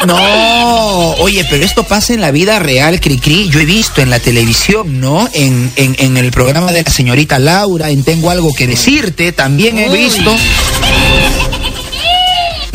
No, 0.06 1.10
oye, 1.18 1.44
pero 1.50 1.64
esto 1.64 1.84
pasa 1.84 2.14
en 2.14 2.20
la 2.20 2.30
vida 2.30 2.58
real, 2.58 3.00
Cricri. 3.00 3.48
Yo 3.50 3.60
he 3.60 3.64
visto 3.64 4.00
en 4.00 4.10
la 4.10 4.18
televisión, 4.18 5.00
¿no? 5.00 5.28
En, 5.32 5.70
en, 5.76 5.94
en 5.98 6.16
el 6.16 6.30
programa 6.30 6.72
de 6.72 6.82
la 6.82 6.90
señorita 6.90 7.38
Laura, 7.38 7.90
en 7.90 8.02
Tengo 8.02 8.30
algo 8.30 8.52
que 8.54 8.66
decirte, 8.66 9.32
también 9.32 9.78
he 9.78 9.88
visto. 9.88 10.34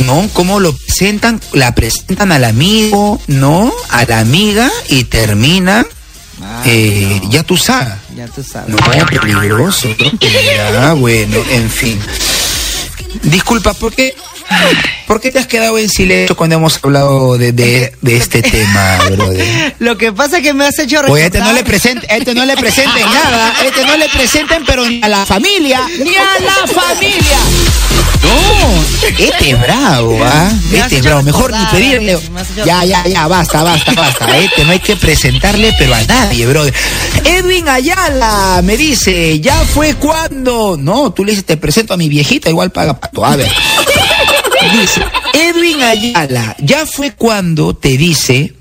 ¿no? 0.06 0.28
Cómo 0.32 0.60
lo 0.60 0.72
presentan, 0.72 1.40
la 1.52 1.74
presentan 1.74 2.30
al 2.30 2.44
amigo, 2.44 3.20
¿no? 3.26 3.72
A 3.90 4.04
la 4.04 4.20
amiga 4.20 4.70
y 4.88 5.04
termina, 5.04 5.84
eh, 6.64 7.20
ya 7.28 7.42
tú 7.42 7.56
sabes. 7.56 7.94
Ya 8.14 8.26
tú 8.28 8.42
sabes. 8.42 8.68
No, 8.68 8.78
peligroso, 9.06 9.88
¿no? 9.98 10.18
Ya, 10.20 10.92
bueno, 10.92 11.38
en 11.50 11.68
fin. 11.68 11.98
Disculpa, 13.24 13.74
¿por 13.74 13.92
qué, 13.94 14.14
¿por 15.06 15.20
qué 15.20 15.30
te 15.30 15.38
has 15.38 15.46
quedado 15.46 15.78
en 15.78 15.88
silencio 15.88 16.36
cuando 16.36 16.56
hemos 16.56 16.78
hablado 16.82 17.36
de, 17.38 17.52
de, 17.52 17.92
de 18.00 18.16
este 18.16 18.42
tema, 18.42 18.98
brother? 19.10 19.74
Lo 19.78 19.96
que 19.96 20.12
pasa 20.12 20.38
es 20.38 20.42
que 20.42 20.52
me 20.54 20.66
has 20.66 20.78
hecho 20.78 21.00
Oye, 21.08 21.26
este 21.26 21.38
no 21.38 21.44
recordar- 21.46 21.54
le 21.54 21.64
presenten, 21.64 22.10
este 22.10 22.34
no 22.34 22.44
le 22.44 22.56
presenten 22.56 23.04
nada, 23.04 23.54
este 23.66 23.84
no 23.84 23.96
le 23.96 24.08
presenten, 24.08 24.64
pero 24.66 24.86
ni 24.88 25.02
a 25.02 25.08
la 25.08 25.26
familia, 25.26 25.80
ni 25.98 26.14
a 26.16 26.40
la 26.44 26.66
familia. 26.72 27.38
No, 28.22 29.06
Este 29.08 29.50
es 29.50 29.60
bravo, 29.60 30.18
¿ah? 30.24 30.50
Este 30.72 30.96
es 30.96 31.02
bravo. 31.04 31.22
Mejor 31.22 31.52
ni 31.52 31.58
recordar, 31.58 31.70
pedirle. 31.80 32.18
Ya, 32.64 32.84
ya, 32.84 33.06
ya, 33.06 33.28
basta, 33.28 33.62
basta, 33.62 33.92
basta. 33.92 34.38
Este 34.38 34.64
no 34.64 34.72
hay 34.72 34.80
que 34.80 34.96
presentarle, 34.96 35.72
pero 35.78 35.94
a 35.94 36.02
nadie, 36.02 36.46
brother. 36.46 36.74
Edwin 37.24 37.68
Ayala 37.68 38.62
me 38.64 38.76
dice, 38.76 39.38
ya 39.38 39.54
fue 39.64 39.94
cuando. 39.94 40.76
No, 40.76 41.12
tú 41.12 41.24
le 41.24 41.32
dices, 41.32 41.44
te 41.46 41.56
presento 41.56 41.94
a 41.94 41.96
mi 41.96 42.08
viejita, 42.08 42.48
igual 42.48 42.70
paga 42.70 42.98
pato. 42.98 43.24
A 43.24 43.36
ver. 43.36 43.52
Dice, 44.62 45.02
Edwin 45.34 45.82
Ayala, 45.82 46.56
ya 46.58 46.86
fue 46.86 47.12
cuando 47.12 47.74
te 47.74 47.96
dice, 47.96 48.54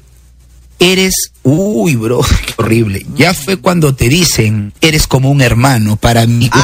eres. 0.80 1.32
Uy, 1.44 1.96
bro, 1.96 2.22
qué 2.46 2.54
horrible. 2.58 3.06
Ya 3.16 3.34
fue 3.34 3.58
cuando 3.58 3.96
te 3.96 4.10
dicen, 4.10 4.74
eres 4.82 5.08
como 5.08 5.32
un 5.32 5.42
hermano 5.42 5.96
para 5.96 6.26
mí. 6.26 6.50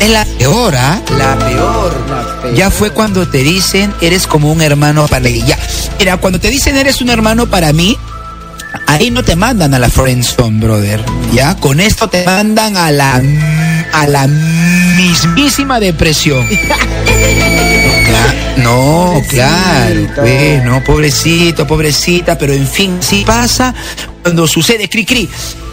Es 0.00 0.10
la 0.10 0.24
peor, 0.24 0.74
¿ah? 0.76 1.00
La 1.16 1.38
peor. 1.38 1.94
La 2.08 2.42
peor. 2.42 2.54
Ya 2.54 2.70
fue 2.70 2.90
cuando 2.90 3.26
te 3.28 3.38
dicen, 3.38 3.94
eres 4.00 4.26
como 4.26 4.52
un 4.52 4.60
hermano 4.60 5.06
para 5.06 5.20
mí. 5.20 5.42
Ya. 5.46 5.58
Mira, 5.98 6.16
cuando 6.18 6.38
te 6.40 6.50
dicen, 6.50 6.76
eres 6.76 7.00
un 7.00 7.08
hermano 7.08 7.46
para 7.46 7.72
mí, 7.72 7.96
ahí 8.86 9.10
no 9.10 9.22
te 9.22 9.36
mandan 9.36 9.72
a 9.72 9.78
la 9.78 9.88
friendzone, 9.88 10.60
brother. 10.60 11.02
Ya, 11.32 11.54
con 11.56 11.80
esto 11.80 12.08
te 12.08 12.24
mandan 12.24 12.76
a 12.76 12.90
la 12.90 13.22
a 13.94 14.06
la 14.06 14.26
mismísima 14.26 15.80
depresión. 15.80 16.46
No, 18.56 19.20
claro, 19.28 20.06
pues, 20.14 20.62
no, 20.64 20.82
pobrecito, 20.84 21.66
pobrecita, 21.66 22.38
pero 22.38 22.52
en 22.52 22.66
fin, 22.66 22.98
sí 23.00 23.24
pasa 23.26 23.74
cuando 24.24 24.48
sucede, 24.48 24.88
cri 24.88 25.04
cri. 25.04 25.28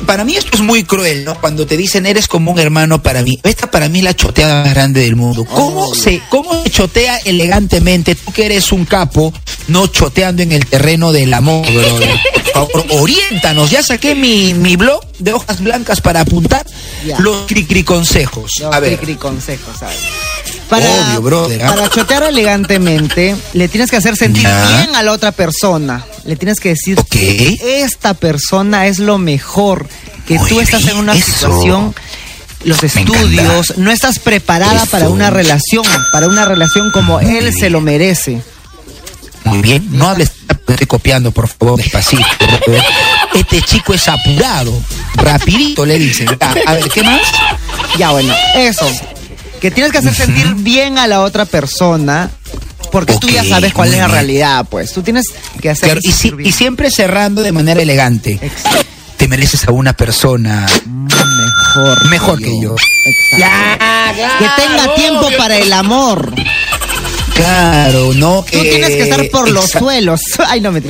Para 0.05 0.25
mí 0.25 0.35
esto 0.35 0.51
es 0.55 0.59
muy 0.61 0.83
cruel, 0.83 1.23
¿no? 1.23 1.39
Cuando 1.39 1.65
te 1.65 1.77
dicen 1.77 2.05
eres 2.05 2.27
como 2.27 2.51
un 2.51 2.59
hermano 2.59 3.01
para 3.01 3.23
mí. 3.23 3.39
Esta 3.43 3.71
para 3.71 3.87
mí 3.87 3.99
es 3.99 4.03
la 4.03 4.13
choteada 4.13 4.63
más 4.65 4.73
grande 4.73 4.99
del 5.01 5.15
mundo. 5.15 5.45
¿Cómo 5.45 5.95
se, 5.95 6.21
cómo 6.29 6.61
se 6.61 6.69
chotea 6.69 7.17
elegantemente? 7.19 8.15
Tú 8.15 8.33
que 8.33 8.45
eres 8.47 8.73
un 8.73 8.83
capo, 8.83 9.33
no 9.69 9.87
choteando 9.87 10.43
en 10.43 10.51
el 10.51 10.65
terreno 10.65 11.13
del 11.13 11.33
amor, 11.33 11.65
brother. 11.71 12.09
Por 12.53 12.69
favor, 12.69 12.85
oriéntanos. 12.99 13.71
Ya 13.71 13.81
saqué 13.83 14.15
mi, 14.15 14.53
mi 14.53 14.75
blog 14.75 15.01
de 15.19 15.31
hojas 15.31 15.61
blancas 15.61 16.01
para 16.01 16.19
apuntar 16.19 16.65
los 17.19 17.45
cri 17.47 17.63
cri 17.65 17.83
consejos. 17.85 18.51
Los 18.59 18.75
A 18.75 18.81
ver. 18.81 18.99
cri-cri 18.99 19.15
consejos, 19.15 19.77
¿sabes? 19.79 19.97
Obvio, 20.77 21.21
brother, 21.21 21.63
¿ah? 21.63 21.67
para 21.67 21.89
chotear 21.89 22.23
elegantemente, 22.23 23.35
le 23.53 23.67
tienes 23.67 23.89
que 23.89 23.97
hacer 23.97 24.15
sentir 24.15 24.43
bien 24.47 24.95
a 24.95 25.03
la 25.03 25.11
otra 25.11 25.31
persona. 25.31 26.05
Le 26.25 26.35
tienes 26.35 26.59
que 26.59 26.69
decir 26.69 26.97
que 27.09 27.81
esta 27.83 28.13
persona 28.13 28.87
es 28.87 28.99
lo 28.99 29.17
mejor, 29.17 29.87
que 30.27 30.37
Muy 30.39 30.49
tú 30.49 30.61
estás 30.61 30.87
en 30.87 30.97
una 30.97 31.13
eso. 31.13 31.25
situación, 31.25 31.95
los 32.63 32.83
estudios, 32.83 33.77
no 33.77 33.91
estás 33.91 34.19
preparada 34.19 34.83
Eso. 34.83 34.91
para 34.91 35.09
una 35.09 35.29
relación, 35.29 35.83
para 36.11 36.27
una 36.27 36.45
relación 36.45 36.91
como 36.91 37.19
él 37.19 37.51
se 37.53 37.69
lo 37.69 37.81
merece. 37.81 38.41
Muy 39.43 39.61
bien, 39.61 39.85
no 39.91 40.07
hables, 40.07 40.31
estoy 40.67 40.85
copiando, 40.87 41.31
por 41.31 41.47
favor, 41.47 41.77
despacito. 41.81 42.23
Este 43.33 43.61
chico 43.61 43.93
es 43.93 44.07
apurado, 44.07 44.71
rapidito 45.15 45.85
le 45.85 45.97
dicen. 45.97 46.27
A 46.65 46.73
ver, 46.73 46.89
¿qué 46.89 47.01
más? 47.03 47.21
Ya 47.97 48.11
bueno, 48.11 48.33
eso. 48.55 48.87
Que 49.61 49.71
tienes 49.71 49.91
que 49.91 49.99
hacer 49.99 50.13
sentir 50.15 50.55
bien 50.55 50.97
a 50.97 51.07
la 51.07 51.21
otra 51.21 51.45
persona. 51.45 52.29
Porque 52.91 53.15
tú 53.17 53.29
ya 53.29 53.45
sabes 53.45 53.73
cuál 53.73 53.89
es 53.89 53.97
la 53.99 54.07
bien. 54.07 54.11
realidad, 54.11 54.65
pues. 54.69 54.91
Tú 54.91 55.01
tienes 55.01 55.25
que 55.61 55.69
hacer 55.69 55.85
Claro, 55.89 56.01
y, 56.03 56.07
si- 56.07 56.11
sentir 56.13 56.35
bien. 56.35 56.49
y 56.49 56.51
siempre 56.51 56.91
cerrando 56.91 57.41
de 57.41 57.51
manera 57.53 57.81
elegante. 57.81 58.37
Exacto. 58.41 58.85
Te 59.15 59.27
mereces 59.27 59.65
a 59.67 59.71
una 59.71 59.93
persona 59.93 60.65
Mejor. 60.87 62.05
mejor 62.09 62.39
que 62.39 62.59
yo. 62.61 62.75
Exacto. 63.05 63.85
Que 64.39 64.61
tenga 64.63 64.95
tiempo 64.95 65.29
para 65.37 65.57
el 65.57 65.71
amor. 65.71 66.33
Claro, 67.35 68.13
no 68.15 68.43
que. 68.43 68.57
Tú 68.57 68.63
tienes 68.63 68.89
que 68.89 69.03
estar 69.03 69.29
por 69.29 69.49
los 69.49 69.69
suelos. 69.69 70.21
Ay, 70.47 70.59
no 70.59 70.71
me 70.71 70.81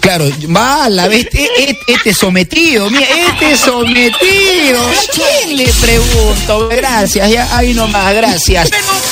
Claro, 0.00 0.24
va, 0.54 0.88
la 0.88 1.08
vez, 1.08 1.26
e- 1.32 1.48
e- 1.58 1.78
este 1.86 2.14
sometido, 2.14 2.88
mira, 2.90 3.06
este 3.28 3.56
sometido. 3.56 4.80
¿A 4.82 4.92
quién 5.12 5.56
le 5.56 5.66
pregunto? 5.80 6.68
Gracias, 6.68 7.30
ya, 7.30 7.56
ahí 7.56 7.74
nomás, 7.74 8.14
gracias. 8.14 8.70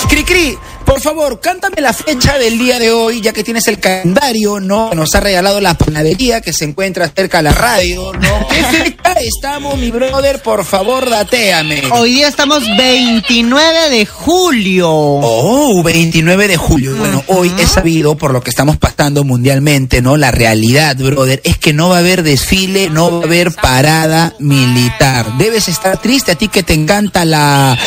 Cri 0.09 0.25
Cri, 0.25 0.59
por 0.99 1.15
favor, 1.15 1.41
cántame 1.41 1.81
la 1.81 1.93
fecha 1.93 2.39
del 2.39 2.59
día 2.59 2.81
de 2.81 2.91
hoy, 2.91 3.21
ya 3.21 3.33
que 3.33 3.45
tienes 3.45 3.69
el 3.69 3.79
calendario, 3.79 4.59
¿no? 4.59 4.93
Nos 4.95 5.15
ha 5.15 5.21
regalado 5.21 5.61
la 5.61 5.75
panadería 5.75 6.41
que 6.41 6.53
se 6.53 6.65
encuentra 6.65 7.09
cerca 7.09 7.37
de 7.37 7.45
la 7.45 7.53
radio, 7.53 8.13
¿no? 8.15 8.49
¿Qué 8.51 8.65
fecha 8.65 9.13
estamos, 9.21 9.79
mi 9.79 9.93
brother? 9.93 10.43
Por 10.43 10.65
favor, 10.65 11.09
datéame. 11.09 11.85
Hoy 11.93 12.15
día 12.15 12.27
estamos 12.27 12.65
29 12.77 13.91
de 13.91 14.07
julio. 14.07 14.91
Oh, 14.91 15.85
29 15.85 16.49
de 16.49 16.57
julio. 16.57 16.97
Bueno, 16.97 17.23
hoy 17.29 17.53
he 17.57 17.67
sabido, 17.67 18.17
por 18.17 18.33
lo 18.33 18.41
que 18.41 18.51
estamos 18.51 18.77
pasando 18.77 19.23
mundialmente, 19.23 20.03
¿no? 20.03 20.17
La 20.17 20.33
realidad, 20.33 20.97
brother, 20.97 21.41
es 21.45 21.59
que 21.59 21.73
no 21.73 21.91
va 21.91 21.97
a 21.97 22.01
haber 22.01 22.25
desfile, 22.25 22.91
no 22.91 23.13
va 23.13 23.21
a 23.21 23.25
haber 23.25 23.53
parada 23.53 24.35
militar. 24.41 25.39
Debes 25.39 25.69
estar 25.69 26.03
triste 26.03 26.33
a 26.33 26.35
ti 26.35 26.49
que 26.49 26.65
te 26.65 26.75
encanta 26.75 27.25
la, 27.25 27.79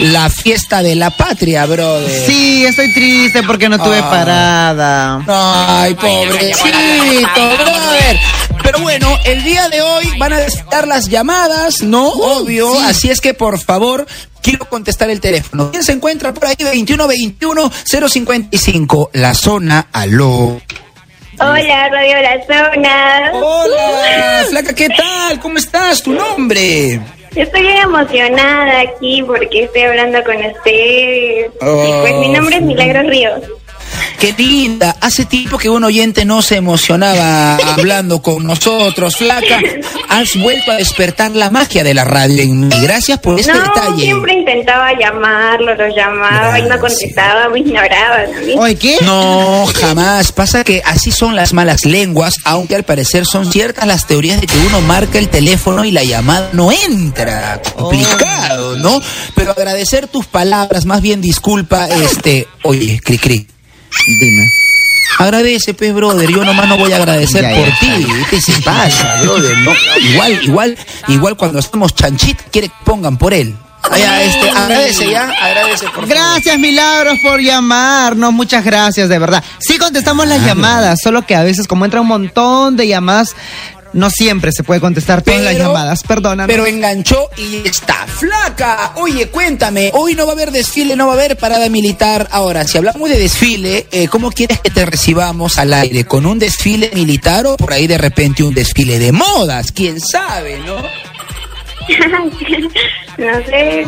la 0.00 0.28
fiesta 0.30 0.82
de 0.82 0.94
la 0.96 1.10
patria, 1.10 1.66
brother. 1.66 2.10
Sí, 2.26 2.64
estoy 2.66 2.92
triste 2.92 3.42
porque 3.42 3.68
no 3.68 3.78
tuve 3.78 3.98
Ah. 3.98 4.10
parada. 4.10 5.22
Ay, 5.82 5.94
pobrecito, 5.94 7.48
brother. 7.58 8.18
Pero 8.62 8.78
bueno, 8.80 9.18
el 9.24 9.42
día 9.44 9.68
de 9.68 9.82
hoy 9.82 10.06
van 10.18 10.32
a 10.32 10.38
desfilar 10.38 10.86
las 10.86 11.08
llamadas, 11.08 11.82
¿no? 11.82 12.06
Obvio. 12.08 12.78
Así 12.80 13.10
es 13.10 13.20
que, 13.20 13.34
por 13.34 13.58
favor, 13.58 14.06
quiero 14.40 14.68
contestar 14.68 15.10
el 15.10 15.20
teléfono. 15.20 15.70
¿Quién 15.72 15.82
se 15.82 15.90
encuentra 15.92 16.32
por 16.32 16.46
ahí? 16.46 16.54
2121-055. 16.58 19.10
La 19.14 19.34
zona, 19.34 19.88
aló. 19.92 20.60
Hola, 21.38 21.88
Radio 21.88 22.22
La 22.22 22.36
Zona. 22.46 23.30
Hola, 23.32 24.44
flaca, 24.50 24.74
¿qué 24.74 24.88
tal? 24.90 25.40
¿Cómo 25.40 25.56
estás? 25.58 26.02
¿Tu 26.02 26.12
nombre? 26.12 27.00
Estoy 27.34 27.62
bien 27.62 27.78
emocionada 27.78 28.80
aquí 28.80 29.22
porque 29.22 29.64
estoy 29.64 29.82
hablando 29.82 30.22
con 30.22 30.36
ustedes. 30.36 31.50
Oh, 31.60 31.84
y 31.86 32.00
pues 32.02 32.14
mi 32.20 32.28
nombre 32.28 32.56
es 32.56 32.62
Milagros 32.62 33.06
Ríos. 33.06 33.40
Qué 34.18 34.34
linda. 34.36 34.96
Hace 35.00 35.24
tiempo 35.24 35.58
que 35.58 35.68
un 35.68 35.84
oyente 35.84 36.24
no 36.24 36.42
se 36.42 36.56
emocionaba 36.56 37.56
hablando 37.56 38.22
con 38.22 38.44
nosotros, 38.44 39.16
flaca. 39.16 39.58
Has 40.08 40.36
vuelto 40.36 40.70
a 40.70 40.76
despertar 40.76 41.32
la 41.32 41.50
magia 41.50 41.82
de 41.82 41.94
la 41.94 42.04
radio 42.04 42.42
en 42.42 42.68
mí. 42.68 42.74
Gracias 42.82 43.18
por 43.18 43.40
este 43.40 43.52
no, 43.52 43.62
detalle. 43.62 44.02
siempre 44.02 44.34
intentaba 44.34 44.92
llamarlo, 44.98 45.74
lo 45.74 45.88
llamaba 45.88 46.58
y 46.58 46.62
no 46.62 46.78
contestaba, 46.78 47.48
me 47.48 47.60
ignoraba 47.60 48.24
también. 48.32 48.58
Oye, 48.58 48.76
¿qué? 48.76 48.98
No, 49.02 49.66
jamás. 49.80 50.32
Pasa 50.32 50.64
que 50.64 50.82
así 50.84 51.10
son 51.10 51.34
las 51.34 51.52
malas 51.52 51.84
lenguas, 51.84 52.34
aunque 52.44 52.76
al 52.76 52.84
parecer 52.84 53.24
son 53.26 53.50
ciertas 53.50 53.86
las 53.86 54.06
teorías 54.06 54.40
de 54.40 54.46
que 54.46 54.58
uno 54.68 54.80
marca 54.82 55.18
el 55.18 55.28
teléfono 55.28 55.84
y 55.84 55.90
la 55.90 56.04
llamada 56.04 56.50
no 56.52 56.70
entra. 56.70 57.60
Complicado, 57.74 58.76
¿no? 58.76 59.00
Pero 59.34 59.52
agradecer 59.52 60.06
tus 60.06 60.26
palabras, 60.26 60.84
más 60.84 61.00
bien 61.00 61.20
disculpa, 61.20 61.88
este, 61.88 62.46
oye, 62.62 63.00
cri 63.02 63.18
cri. 63.18 63.46
Dime. 64.06 64.44
Agradece, 65.18 65.74
pues, 65.74 65.92
brother. 65.92 66.30
Yo 66.30 66.44
nomás 66.44 66.68
no 66.68 66.76
voy 66.78 66.92
a 66.92 66.96
agradecer 66.96 67.42
Ya, 67.42 67.50
por 67.54 67.68
ya, 67.68 67.78
ti. 67.78 68.06
¿Qué 68.30 68.40
se 68.40 68.60
pasa, 68.62 69.22
brother? 69.22 69.56
No, 69.58 69.72
igual, 70.00 70.40
igual, 70.42 70.78
igual 71.08 71.36
cuando 71.36 71.58
estamos 71.58 71.94
chanchit, 71.94 72.40
quiere 72.50 72.68
que 72.68 72.74
pongan 72.84 73.16
por 73.16 73.34
él. 73.34 73.54
Este, 73.94 74.48
agradece 74.50 75.10
ya, 75.10 75.28
agradece 75.28 75.84
por 75.86 75.94
favor. 75.94 76.08
Gracias, 76.08 76.58
Milagros, 76.58 77.18
por 77.22 77.40
llamarnos. 77.40 78.32
Muchas 78.32 78.64
gracias, 78.64 79.08
de 79.08 79.18
verdad. 79.18 79.42
Sí 79.58 79.76
contestamos 79.76 80.26
las 80.26 80.44
llamadas, 80.44 81.00
solo 81.02 81.26
que 81.26 81.34
a 81.34 81.42
veces, 81.42 81.66
como 81.66 81.84
entra 81.84 82.00
un 82.00 82.06
montón 82.06 82.76
de 82.76 82.86
llamadas, 82.86 83.34
no 83.92 84.10
siempre 84.10 84.52
se 84.52 84.62
puede 84.62 84.80
contestar 84.80 85.22
todas 85.22 85.40
las 85.40 85.56
llamadas. 85.56 86.02
Perdona. 86.02 86.46
Pero 86.46 86.66
enganchó 86.66 87.28
y 87.36 87.66
está. 87.66 88.06
Flaca, 88.06 88.92
oye, 88.96 89.28
cuéntame, 89.28 89.90
hoy 89.94 90.14
no 90.14 90.24
va 90.24 90.32
a 90.32 90.34
haber 90.34 90.50
desfile, 90.50 90.96
no 90.96 91.06
va 91.06 91.12
a 91.12 91.16
haber 91.16 91.36
parada 91.36 91.68
militar. 91.68 92.28
Ahora, 92.30 92.64
si 92.64 92.78
hablamos 92.78 93.08
de 93.08 93.18
desfile, 93.18 93.86
eh, 93.90 94.08
¿cómo 94.08 94.30
quieres 94.30 94.60
que 94.60 94.70
te 94.70 94.86
recibamos 94.86 95.58
al 95.58 95.72
aire? 95.72 96.04
¿Con 96.04 96.26
un 96.26 96.38
desfile 96.38 96.90
militar 96.94 97.46
o 97.46 97.56
por 97.56 97.72
ahí 97.72 97.86
de 97.86 97.98
repente 97.98 98.42
un 98.42 98.54
desfile 98.54 98.98
de 98.98 99.12
modas? 99.12 99.72
¿Quién 99.72 100.00
sabe, 100.00 100.58
no? 100.60 100.76
no 103.18 103.46
sé, 103.46 103.86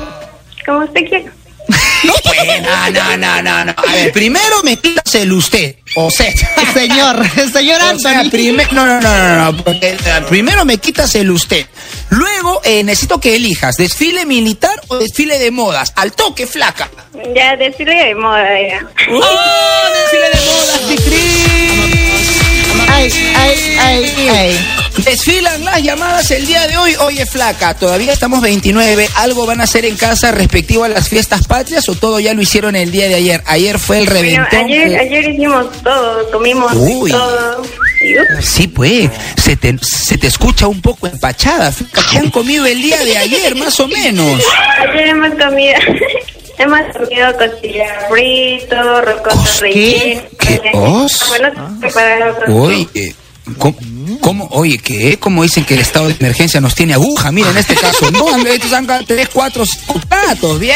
como 0.64 0.85
usted 0.85 1.09
quiera. 1.09 1.33
No, 2.05 2.14
pues, 2.23 2.61
no, 2.62 2.90
no, 2.90 3.17
no, 3.17 3.43
no, 3.43 3.64
no. 3.64 3.75
A 3.77 3.93
ver, 3.93 4.12
primero 4.12 4.62
me 4.62 4.77
quitas 4.79 5.14
el 5.14 5.33
usted, 5.33 5.77
o 5.97 6.11
sea... 6.11 6.31
Señor, 6.75 7.25
señor 7.53 7.81
O 7.95 7.99
sea, 7.99 8.19
Anthony. 8.21 8.31
prime- 8.31 8.67
no, 8.73 8.85
no, 8.87 9.01
no, 9.01 9.19
no, 9.19 9.53
no, 9.53 9.64
porque 9.64 9.97
primero 10.29 10.64
me 10.64 10.79
quitas 10.79 11.14
el 11.14 11.31
usted. 11.31 11.67
Luego 12.11 12.61
eh, 12.64 12.83
necesito 12.83 13.19
que 13.21 13.37
elijas 13.37 13.77
desfile 13.77 14.27
militar 14.27 14.81
o 14.88 14.97
desfile 14.97 15.38
de 15.38 15.51
modas. 15.51 15.93
Al 15.97 16.12
toque, 16.12 16.47
flaca. 16.47 16.88
Ya, 17.35 17.57
decirle 17.57 17.95
de 17.95 18.14
moda, 18.14 18.45
ya. 18.69 18.87
¡Oh, 19.11 19.88
desfile 20.03 20.31
de 20.31 20.47
modas, 20.47 20.81
Cri-Cri! 20.88 22.04
Ay, 22.95 23.11
ay, 23.37 23.77
ay, 23.81 24.29
ay. 24.31 24.69
Desfilan 25.05 25.65
las 25.65 25.83
llamadas 25.83 26.31
el 26.31 26.47
día 26.47 26.67
de 26.67 26.77
hoy. 26.77 26.95
Oye, 27.01 27.27
flaca, 27.27 27.75
todavía 27.75 28.13
estamos 28.13 28.41
29. 28.41 29.09
¿Algo 29.17 29.45
van 29.47 29.61
a 29.61 29.65
hacer 29.65 29.85
en 29.85 29.97
casa 29.97 30.31
respectivo 30.33 30.85
a 30.85 30.89
las 30.89 31.09
fiestas 31.09 31.47
patrias 31.47 31.89
o 31.89 31.95
todo 31.97 32.21
ya 32.21 32.33
lo 32.33 32.41
hicieron 32.43 32.77
el 32.77 32.91
día 32.93 33.09
de 33.09 33.17
ayer? 33.17 33.43
Ayer 33.47 33.79
fue 33.79 33.99
el 33.99 34.05
Bueno, 34.07 34.21
reventón. 34.21 34.59
ayer, 34.65 34.99
ayer 34.99 35.31
hicimos 35.31 35.67
todo, 35.83 36.31
comimos 36.31 36.73
Uy. 36.75 37.11
todo. 37.11 37.63
Sí, 38.43 38.69
pues, 38.69 39.11
se 39.43 39.57
te, 39.57 39.75
se 39.83 40.19
te 40.19 40.27
escucha 40.27 40.67
un 40.69 40.81
poco 40.81 41.07
empachada. 41.07 41.73
¿Qué 42.11 42.19
han 42.19 42.31
comido 42.31 42.67
el 42.67 42.81
día 42.83 43.03
de 43.03 43.17
ayer, 43.19 43.55
más 43.57 43.79
o 43.81 43.89
menos? 43.89 44.43
ayer 44.91 45.09
hemos 45.09 45.31
comido, 45.31 45.75
hemos 46.59 46.81
comido 46.97 47.37
costilla 47.37 47.87
frito, 48.09 49.01
rocoto 49.03 49.37
¿Qué? 49.61 49.61
relleno. 49.61 50.23
¿Qué 50.38 50.71
os? 50.75 51.29
Bueno, 51.29 51.79
otras 52.31 52.49
Oye, 52.51 53.14
¿cómo, 53.59 53.77
cómo- 54.25 54.49
oye, 54.53 54.79
¿qué? 54.79 55.19
¿Cómo 55.19 55.43
dicen 55.43 55.65
que 55.67 55.75
el 55.75 55.81
estado 55.81 56.09
de 56.09 56.17
emergencia 56.19 56.59
nos 56.61 56.75
tiene 56.75 56.95
aguja? 56.95 57.31
Mira, 57.31 57.51
en 57.51 57.59
este 57.59 57.75
caso, 57.75 58.11
no, 58.11 58.35
estos 58.47 58.73
han 58.73 58.87
tres, 59.07 59.29
cuatro, 59.33 59.65
cinco 59.67 60.01
platos. 60.09 60.59
Bien, 60.59 60.75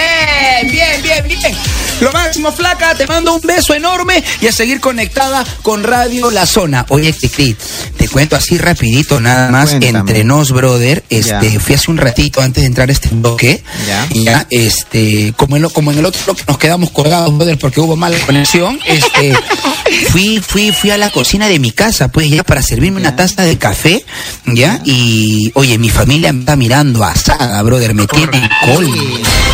bien, 0.71 1.03
bien, 1.03 1.25
bien. 1.27 1.57
Lo 2.01 2.13
máximo, 2.13 2.53
flaca, 2.53 2.95
te 2.95 3.07
mando 3.07 3.35
un 3.35 3.41
beso 3.41 3.75
enorme 3.75 4.23
y 4.41 4.47
a 4.47 4.53
seguir 4.53 4.81
conectada 4.81 5.45
con 5.63 5.83
Radio 5.83 6.31
La 6.31 6.47
Zona. 6.47 6.85
Oye, 6.91 7.13
Tecrit, 7.13 7.59
te 7.97 8.07
cuento 8.09 8.37
así 8.37 8.57
rapidito, 8.59 9.19
nada 9.21 9.51
más, 9.51 9.71
Cuéntame. 9.71 9.99
entre 9.99 10.25
nos, 10.25 10.53
brother, 10.53 11.03
este, 11.09 11.51
Ya. 11.53 11.61
fui 11.61 11.75
hace 11.75 11.91
un 11.91 11.97
ratito 11.97 12.41
antes 12.41 12.63
de 12.63 12.67
entrar 12.69 12.89
a 12.89 12.93
este 12.93 13.09
bloque, 13.09 13.63
Ya. 13.87 14.07
ya, 14.15 14.47
este, 14.51 15.33
como 15.37 15.57
en, 15.57 15.63
lo- 15.63 15.71
como 15.71 15.91
en 15.91 15.99
el 15.99 16.07
otro 16.07 16.21
bloque 16.25 16.45
nos 16.47 16.59
quedamos 16.59 16.91
colgados, 16.91 17.37
brother, 17.37 17.59
porque 17.59 17.81
hubo 17.81 17.97
mala 17.97 18.17
conexión, 18.27 18.79
este, 18.87 19.33
fui, 20.11 20.41
fui, 20.41 20.71
fui 20.73 20.91
a 20.91 20.99
la 20.99 21.11
cocina 21.11 21.49
de 21.49 21.59
mi 21.59 21.73
casa, 21.73 22.09
pues 22.09 22.31
ya 22.31 22.43
para 22.45 22.63
servirme 22.63 23.01
una 23.01 23.17
taza 23.17 23.38
de 23.43 23.59
café, 23.59 24.05
ya, 24.47 24.81
y 24.85 25.51
oye, 25.55 25.79
mi 25.79 25.91
familia 25.91 26.33
me 26.33 26.41
está 26.41 26.57
mirando 26.57 27.05
asada, 27.05 27.63
brother, 27.63 27.95
me 27.95 28.07
tienen 28.07 28.49
cólera, 28.65 29.03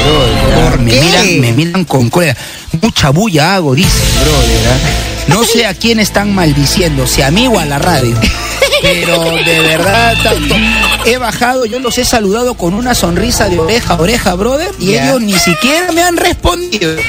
brother, 0.03 0.71
¿Por 0.71 0.81
me 0.81 0.93
miran, 0.93 1.41
me 1.41 1.53
miran 1.53 1.85
con 1.85 2.11
cólera, 2.11 2.37
mucha 2.81 3.11
bulla 3.11 3.57
hago, 3.57 3.75
dicen, 3.75 4.03
brother, 4.23 4.69
¿ah? 4.69 5.05
no 5.29 5.45
sé 5.45 5.67
a 5.67 5.75
quién 5.75 6.01
están 6.01 6.35
maldiciendo, 6.35 7.07
si 7.07 7.23
a 7.23 7.31
mí 7.31 7.47
o 7.47 7.59
a 7.59 7.65
la 7.65 7.79
radio. 7.79 8.15
Pero 8.83 9.37
de 9.37 9.61
verdad, 9.61 10.15
tanto. 10.23 10.55
He 11.07 11.19
bajado, 11.19 11.67
yo 11.67 11.79
los 11.81 11.99
he 11.99 12.05
saludado 12.05 12.55
con 12.55 12.73
una 12.73 12.95
sonrisa 12.95 13.49
de 13.49 13.59
oreja 13.59 13.95
a 13.95 14.01
oreja, 14.01 14.35
brother, 14.35 14.71
y 14.79 14.95
ellos 14.95 15.21
ni 15.21 15.35
siquiera 15.35 15.93
me 15.93 16.03
han 16.03 16.17
respondido. 16.17 16.97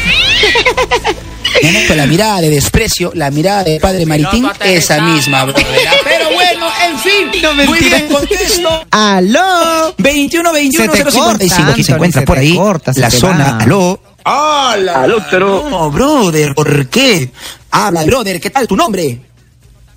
Hecho 1.62 1.95
la 1.95 2.05
mirada 2.05 2.41
de 2.41 2.49
desprecio, 2.49 3.12
la 3.15 3.31
mirada 3.31 3.63
de 3.63 3.79
padre 3.79 4.05
Maritín, 4.05 4.45
esa 4.60 5.01
misma, 5.01 5.45
brother. 5.45 5.65
Pero 6.03 6.29
bueno, 6.34 6.67
en 6.86 6.99
fin, 6.99 7.41
No, 7.41 7.53
muy 7.53 7.79
bien, 7.79 8.08
contesto. 8.10 8.86
¡Aló! 8.91 9.95
21 9.97 10.51
21 10.51 10.93
Se 10.93 11.03
te 11.03 11.12
055 11.12 11.25
corta, 11.25 11.71
aquí 11.71 11.84
se 11.84 11.91
encuentra 11.93 12.21
se 12.21 12.27
por 12.27 12.38
ahí 12.38 12.55
corta, 12.58 12.91
la 12.95 13.10
zona 13.10 13.51
va. 13.53 13.63
aló 13.63 13.99
¡Hola! 14.25 15.03
Aló, 15.03 15.23
pero 15.29 15.69
no 15.69 15.91
brother 15.91 16.53
¿por 16.55 16.88
qué? 16.89 17.31
habla 17.71 18.03
brother 18.03 18.41
¿qué 18.41 18.49
tal 18.49 18.67
tu 18.67 18.75
nombre? 18.75 19.19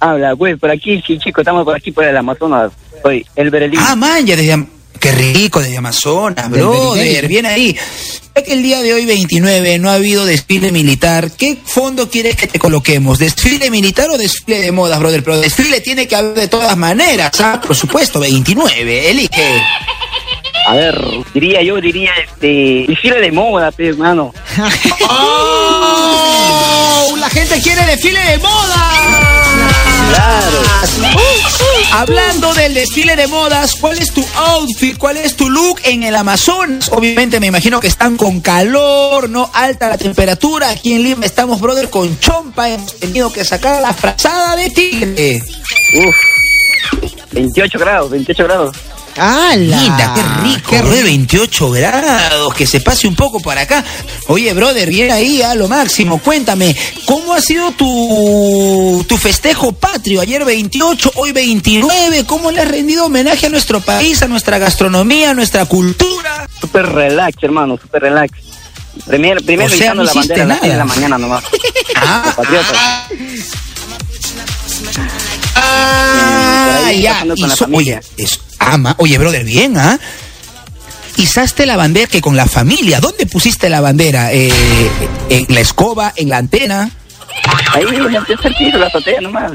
Habla, 0.00 0.32
güey, 0.32 0.56
por 0.56 0.70
aquí, 0.70 1.02
sí, 1.06 1.18
chico, 1.18 1.40
estamos 1.40 1.64
por 1.64 1.76
aquí, 1.76 1.92
por 1.92 2.04
el 2.04 2.16
Amazonas. 2.16 2.72
Soy 3.02 3.24
el 3.36 3.50
Berelín. 3.50 3.78
ah 3.80 3.94
man 3.96 4.26
ya 4.26 4.36
desde 4.36 4.52
Am- 4.52 4.66
qué 4.98 5.12
rico 5.12 5.60
desde 5.60 5.76
Amazonas 5.78 6.50
brother 6.50 7.28
bien 7.28 7.46
ahí 7.46 7.76
ya 8.34 8.42
que 8.42 8.52
el 8.52 8.64
día 8.64 8.82
de 8.82 8.92
hoy 8.94 9.06
29 9.06 9.78
no 9.78 9.90
ha 9.90 9.94
habido 9.94 10.26
desfile 10.26 10.72
militar 10.72 11.30
¿qué 11.38 11.56
fondo 11.64 12.10
quieres 12.10 12.34
que 12.34 12.48
te 12.48 12.58
coloquemos? 12.58 13.20
¿desfile 13.20 13.70
militar 13.70 14.10
o 14.10 14.18
desfile 14.18 14.58
de 14.58 14.72
modas 14.72 14.98
brother? 14.98 15.22
pero 15.22 15.38
desfile 15.38 15.80
tiene 15.80 16.08
que 16.08 16.16
haber 16.16 16.34
de 16.34 16.48
todas 16.48 16.76
maneras 16.76 17.30
¿ah? 17.40 17.60
por 17.64 17.76
supuesto 17.76 18.18
29 18.18 19.10
elige 19.10 19.62
A 20.66 20.74
ver, 20.74 21.00
diría 21.32 21.62
yo, 21.62 21.80
diría, 21.80 22.10
este, 22.26 22.84
desfile 22.88 23.20
de 23.20 23.30
moda, 23.32 23.70
hermano. 23.78 24.34
¡Oh! 25.08 27.14
La 27.18 27.30
gente 27.30 27.60
quiere 27.62 27.86
desfile 27.86 28.20
de 28.20 28.38
moda. 28.38 29.77
Claro. 30.08 30.62
Hablando 31.92 32.54
del 32.54 32.74
desfile 32.74 33.16
de 33.16 33.26
modas, 33.26 33.74
¿cuál 33.80 33.98
es 33.98 34.12
tu 34.12 34.24
outfit? 34.36 34.96
¿Cuál 34.98 35.16
es 35.16 35.36
tu 35.36 35.48
look 35.48 35.80
en 35.84 36.02
el 36.02 36.14
Amazonas? 36.14 36.88
Obviamente 36.92 37.40
me 37.40 37.46
imagino 37.46 37.80
que 37.80 37.86
están 37.86 38.16
con 38.16 38.40
calor, 38.40 39.28
¿no? 39.28 39.50
Alta 39.52 39.88
la 39.88 39.98
temperatura. 39.98 40.70
Aquí 40.70 40.94
en 40.94 41.02
Lima 41.02 41.26
estamos, 41.26 41.60
brother, 41.60 41.90
con 41.90 42.18
chompa. 42.20 42.68
Hemos 42.68 42.94
tenido 42.98 43.32
que 43.32 43.44
sacar 43.44 43.80
la 43.80 43.92
frazada 43.92 44.56
de 44.56 44.70
tigre. 44.70 45.42
Uf. 45.94 46.16
28 47.32 47.78
grados, 47.78 48.10
28 48.10 48.44
grados. 48.44 48.76
¡Hala! 49.18 49.76
Linda, 49.80 50.14
qué 50.14 50.22
rico, 50.44 50.76
brother, 50.78 51.04
28 51.04 51.70
grados, 51.70 52.54
que 52.54 52.66
se 52.66 52.80
pase 52.80 53.08
un 53.08 53.14
poco 53.16 53.40
para 53.40 53.62
acá. 53.62 53.84
Oye, 54.28 54.52
brother, 54.54 54.88
bien 54.88 55.10
ahí, 55.10 55.42
a 55.42 55.54
lo 55.54 55.68
máximo. 55.68 56.18
Cuéntame, 56.18 56.76
¿cómo 57.06 57.34
ha 57.34 57.40
sido 57.40 57.72
tu, 57.72 59.04
tu 59.08 59.16
festejo 59.16 59.72
patrio? 59.72 60.20
Ayer 60.20 60.44
28, 60.44 61.12
hoy 61.16 61.32
29. 61.32 62.24
¿Cómo 62.26 62.50
le 62.50 62.60
has 62.60 62.68
rendido 62.68 63.06
homenaje 63.06 63.46
a 63.46 63.48
nuestro 63.50 63.80
país, 63.80 64.22
a 64.22 64.28
nuestra 64.28 64.58
gastronomía, 64.58 65.30
a 65.30 65.34
nuestra 65.34 65.64
cultura? 65.66 66.46
Súper 66.60 66.86
relax, 66.86 67.42
hermano, 67.42 67.78
súper 67.80 68.02
relax. 68.02 68.32
Primero, 69.06 69.40
primero 69.42 69.72
O 69.72 69.76
sea, 69.76 69.94
no 69.94 70.02
la 70.02 70.12
bandera 70.12 70.44
a 70.44 70.46
las 70.46 70.58
6 70.58 70.62
de 70.62 70.76
la 70.76 70.84
nada. 70.84 70.94
mañana 70.94 71.18
nomás. 71.18 71.44
Ah. 72.00 72.32
Ah, 75.60 76.92
ya. 76.92 77.24
hizo- 77.36 77.68
oye, 77.72 78.00
es, 78.16 78.40
ama, 78.58 78.94
oye, 78.98 79.18
brother, 79.18 79.44
bien, 79.44 79.76
¿ah? 79.76 79.98
Izaste 81.16 81.66
la 81.66 81.76
bandera 81.76 82.06
que 82.06 82.20
con 82.20 82.36
la 82.36 82.46
familia. 82.46 83.00
¿Dónde 83.00 83.26
pusiste 83.26 83.68
la 83.68 83.80
bandera? 83.80 84.32
Eh, 84.32 84.52
¿En 85.28 85.46
la 85.52 85.60
escoba? 85.60 86.12
¿En 86.14 86.28
la 86.28 86.36
antena? 86.38 86.90
Ahí 87.74 87.84
en 87.84 88.80
la 88.80 88.86
azotea 88.86 89.20
nomás. 89.20 89.52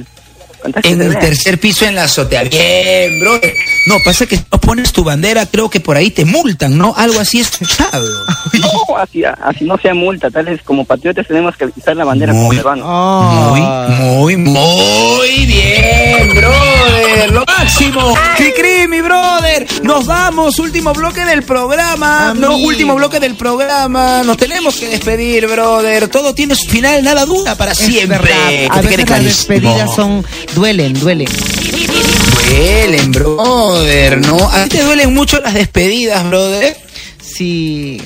En 0.83 1.01
el 1.01 1.17
tercer 1.19 1.59
piso 1.59 1.85
en 1.85 1.95
la 1.95 2.03
azotea. 2.05 2.43
Bien, 2.43 3.19
brother. 3.19 3.53
No, 3.87 3.97
pasa 4.03 4.25
que 4.25 4.37
si 4.37 4.43
no 4.51 4.59
pones 4.61 4.91
tu 4.93 5.03
bandera, 5.03 5.45
creo 5.45 5.69
que 5.69 5.79
por 5.79 5.97
ahí 5.97 6.09
te 6.11 6.23
multan, 6.25 6.77
¿no? 6.77 6.93
Algo 6.95 7.19
así 7.19 7.39
escuchado. 7.39 8.07
No, 8.53 8.97
así, 8.97 9.23
así 9.23 9.65
no 9.65 9.77
sea 9.77 9.93
multa, 9.93 10.29
tal 10.29 10.45
vez 10.45 10.61
como 10.63 10.85
patriotas 10.85 11.27
tenemos 11.27 11.55
que 11.57 11.67
izar 11.75 11.95
la 11.97 12.05
bandera 12.05 12.31
como 12.33 12.45
Muy- 12.45 12.55
peruanos. 12.57 12.85
Oh. 12.87 13.55
Muy, 13.55 14.37
muy, 14.37 14.37
muy 14.37 15.45
bien, 15.45 16.29
brother. 16.35 17.31
Lo 17.31 17.43
máximo. 17.45 18.15
Cri, 18.37 18.87
mi 18.87 19.01
brother. 19.01 19.65
Nos 19.83 20.05
vamos. 20.05 20.59
Último 20.59 20.93
bloque 20.93 21.25
del 21.25 21.43
programa. 21.43 22.33
No, 22.35 22.57
último 22.57 22.95
bloque 22.95 23.19
del 23.19 23.35
programa. 23.35 24.23
Nos 24.23 24.37
tenemos 24.37 24.75
que 24.75 24.87
despedir, 24.89 25.47
brother. 25.47 26.07
Todo 26.09 26.33
tiene 26.35 26.55
su 26.55 26.69
final, 26.69 27.03
nada 27.03 27.25
dura 27.25 27.55
para 27.55 27.71
Es 27.71 27.79
siempre. 27.79 28.19
verdad. 28.19 28.49
Que 28.49 28.67
A 28.69 28.81
veces 28.81 29.09
las 29.09 29.23
despedidas 29.23 29.95
son 29.95 30.25
duelen, 30.53 30.93
duelen. 30.99 31.27
Duelen, 32.49 33.11
brother, 33.11 34.19
¿no? 34.19 34.49
¿A 34.49 34.63
ti 34.63 34.69
te 34.69 34.83
duelen 34.83 35.13
mucho 35.13 35.39
las 35.39 35.53
despedidas, 35.53 36.25
brother? 36.27 36.77
Sí. 37.21 38.01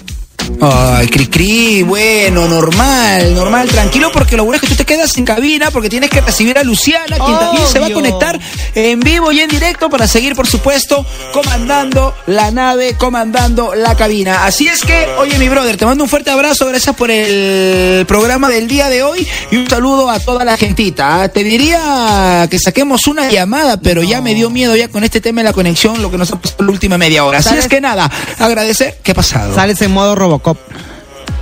Ay, 0.60 1.08
cri 1.08 1.28
cri, 1.28 1.84
bueno, 1.84 2.48
normal, 2.48 3.36
normal, 3.36 3.68
tranquilo, 3.70 4.10
porque 4.12 4.36
lo 4.36 4.44
bueno 4.44 4.56
es 4.56 4.62
que 4.62 4.68
tú 4.68 4.76
te 4.76 4.86
quedas 4.86 5.16
en 5.18 5.26
cabina 5.26 5.70
porque 5.72 5.90
tienes 5.90 6.10
que 6.10 6.22
recibir 6.22 6.58
a 6.58 6.64
Luciana, 6.64 7.18
quien 7.18 7.38
también 7.38 7.68
se 7.68 7.80
va 7.80 7.88
a 7.88 7.92
conectar 7.92 8.40
en 8.74 9.00
vivo 9.00 9.32
y 9.32 9.40
en 9.42 9.50
directo 9.50 9.90
para 9.90 10.08
seguir, 10.08 10.36
por 10.36 10.48
supuesto, 10.48 11.06
comandando 11.32 12.16
la 12.26 12.50
nave, 12.52 12.96
comandando 12.98 13.76
la 13.76 13.96
cabina. 13.96 14.46
Así 14.46 14.68
es 14.68 14.82
que, 14.82 15.08
oye, 15.20 15.38
mi 15.38 15.48
brother, 15.48 15.78
te 15.78 15.86
mando 15.86 16.04
un 16.04 16.10
fuerte 16.10 16.32
abrazo, 16.32 16.66
gracias 16.68 16.96
por 16.96 17.12
el 17.12 18.06
programa 18.06 18.50
del 18.50 18.68
día 18.68 18.90
de 18.90 19.04
hoy 19.04 19.28
y 19.52 19.58
un 19.58 19.70
saludo 19.70 20.10
a 20.10 20.20
toda 20.20 20.44
la 20.44 20.58
gentita. 20.58 21.22
Ah, 21.22 21.30
Te 21.30 21.44
diría 21.44 22.48
que 22.50 22.58
saquemos 22.58 23.06
una 23.08 23.30
llamada, 23.30 23.78
pero 23.78 24.02
ya 24.02 24.22
me 24.22 24.34
dio 24.34 24.50
miedo 24.50 24.76
ya 24.76 24.88
con 24.88 25.04
este 25.04 25.22
tema 25.22 25.42
de 25.42 25.46
la 25.46 25.54
conexión, 25.54 26.02
lo 26.02 26.10
que 26.10 26.18
nos 26.18 26.32
ha 26.32 26.40
pasado 26.40 26.64
la 26.66 26.72
última 26.72 26.98
media 26.98 27.24
hora. 27.26 27.40
Así 27.40 27.56
es 27.56 27.68
que 27.68 27.80
nada, 27.80 28.10
agradecer. 28.40 28.98
¿Qué 29.04 29.12
ha 29.12 29.16
pasado? 29.16 29.54
Sales 29.54 29.82
en 29.82 29.92
modo 29.92 30.16
Robocop. 30.38 30.58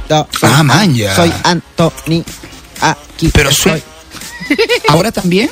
Soy 0.08 0.50
Ah, 0.50 0.60
An- 0.60 0.66
man, 0.68 0.94
ya. 0.96 1.16
Soy 1.16 1.32
Anthony. 1.44 2.24
Aquí. 2.82 3.30
Pero 3.34 3.52
sue- 3.52 3.82
¿Ahora 4.90 5.12
también? 5.12 5.50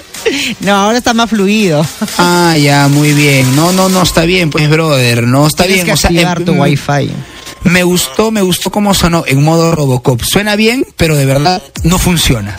No, 0.61 0.73
ahora 0.75 0.97
está 0.99 1.13
más 1.13 1.29
fluido. 1.29 1.85
Ah, 2.17 2.55
ya, 2.57 2.87
muy 2.87 3.11
bien. 3.13 3.55
No, 3.55 3.71
no, 3.73 3.89
no, 3.89 4.03
está 4.03 4.23
bien, 4.23 4.49
pues, 4.51 4.69
brother. 4.69 5.23
No, 5.23 5.47
está 5.47 5.63
Tienes 5.63 5.83
bien. 5.83 5.85
que 5.87 5.93
o 5.93 5.97
sea, 5.97 6.09
activar 6.11 6.37
em, 6.39 6.45
tu 6.45 6.51
wifi. 6.53 7.11
Me 7.63 7.83
gustó, 7.83 8.31
me 8.31 8.41
gustó 8.41 8.71
cómo 8.71 8.93
sonó 8.93 9.23
en 9.25 9.43
modo 9.43 9.73
Robocop. 9.73 10.21
Suena 10.23 10.55
bien, 10.55 10.85
pero 10.97 11.15
de 11.15 11.25
verdad 11.25 11.61
no 11.83 11.97
funciona. 11.97 12.55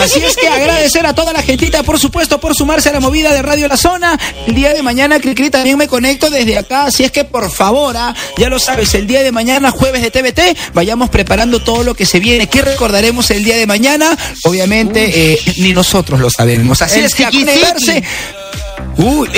Así 0.00 0.20
es 0.20 0.36
que 0.36 0.48
agradecer 0.48 1.06
a 1.06 1.14
toda 1.14 1.32
la 1.32 1.42
gentita, 1.42 1.82
por 1.82 1.98
supuesto, 1.98 2.40
por 2.40 2.54
sumarse 2.54 2.88
a 2.88 2.92
la 2.92 3.00
movida 3.00 3.32
de 3.32 3.42
Radio 3.42 3.68
La 3.68 3.76
Zona. 3.76 4.18
El 4.46 4.54
día 4.54 4.72
de 4.72 4.82
mañana, 4.82 5.20
Cricri, 5.20 5.50
también 5.50 5.76
me 5.76 5.88
conecto 5.88 6.30
desde 6.30 6.56
acá. 6.56 6.86
Así 6.86 7.04
es 7.04 7.10
que, 7.10 7.24
por 7.24 7.50
favor, 7.50 7.96
ah, 7.96 8.14
ya 8.38 8.48
lo 8.48 8.58
sabes, 8.58 8.94
el 8.94 9.06
día 9.06 9.22
de 9.22 9.32
mañana, 9.32 9.70
jueves 9.70 10.02
de 10.02 10.10
TVT, 10.10 10.56
vayamos 10.72 11.10
preparando 11.10 11.60
todo 11.60 11.82
lo 11.82 11.94
que 11.94 12.06
se 12.06 12.20
viene. 12.20 12.48
¿Qué 12.48 12.62
recordaremos 12.62 13.30
el 13.30 13.44
día 13.44 13.56
de 13.56 13.66
mañana? 13.66 14.16
Obviamente, 14.44 15.32
eh, 15.32 15.40
ni 15.58 15.72
nosotros 15.72 16.20
lo 16.20 16.30
sabemos. 16.30 16.82
Así 16.82 17.00
El 17.00 17.06
es 17.06 17.14
que 17.14 17.24
a 17.24 17.30
conectarse. 17.30 18.02
Uy, 18.98 19.28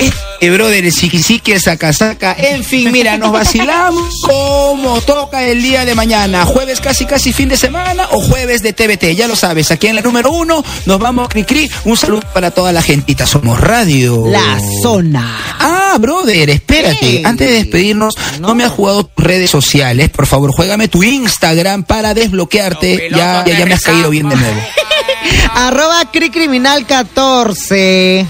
eh, 0.41 0.51
brother, 0.51 0.85
el 0.85 0.93
Sikisiki, 0.93 1.53
el 1.53 1.61
saca. 1.61 2.37
En 2.39 2.63
fin, 2.63 2.93
mira, 2.93 3.19
nos 3.19 3.33
vacilamos 3.33 4.09
como 4.23 5.01
toca 5.01 5.43
el 5.43 5.63
día 5.63 5.85
de 5.85 5.95
mañana. 5.95 6.45
Jueves 6.45 6.81
casi 6.81 7.07
casi 7.07 7.33
fin 7.33 7.49
de 7.49 7.57
semana 7.57 8.07
o 8.13 8.21
jueves 8.21 8.63
de 8.63 8.73
TVT. 8.73 9.17
Ya 9.17 9.27
lo 9.27 9.35
sabes, 9.35 9.71
aquí 9.73 9.89
en 9.89 9.97
la 9.97 10.03
número 10.03 10.31
uno 10.31 10.65
nos 10.87 10.99
vamos 11.01 11.29
cri 11.29 11.45
cri. 11.45 11.71
Un 11.85 11.97
saludo 11.97 12.23
para 12.33 12.53
toda 12.53 12.73
la 12.73 12.83
gentita. 12.83 13.27
Somos 13.27 13.61
radio. 13.61 14.27
La 14.29 14.61
zona. 14.83 15.57
Ah, 15.59 15.97
brother, 15.99 16.51
espérate. 16.51 17.23
Antes 17.25 17.49
de 17.49 17.55
despedirnos, 17.55 18.15
no. 18.41 18.49
No. 18.49 18.55
me 18.55 18.65
has 18.65 18.73
jugado 18.73 19.05
tus 19.05 19.25
redes 19.25 19.51
sociales. 19.51 20.09
Por 20.11 20.27
favor, 20.27 20.53
juégame 20.53 20.89
tu 20.89 21.03
Instagram 21.03 21.83
para 21.83 22.15
desbloquearte. 22.15 23.09
Ya, 23.11 23.45
ya, 23.45 23.59
ya 23.59 23.67
me 23.67 23.75
has 23.75 23.83
caído 23.83 24.11
bien 24.11 24.29
de 24.29 24.37
nuevo. 24.37 24.61
Arroba 25.55 26.11
Cricriminal 26.13 26.87
14. 26.87 28.27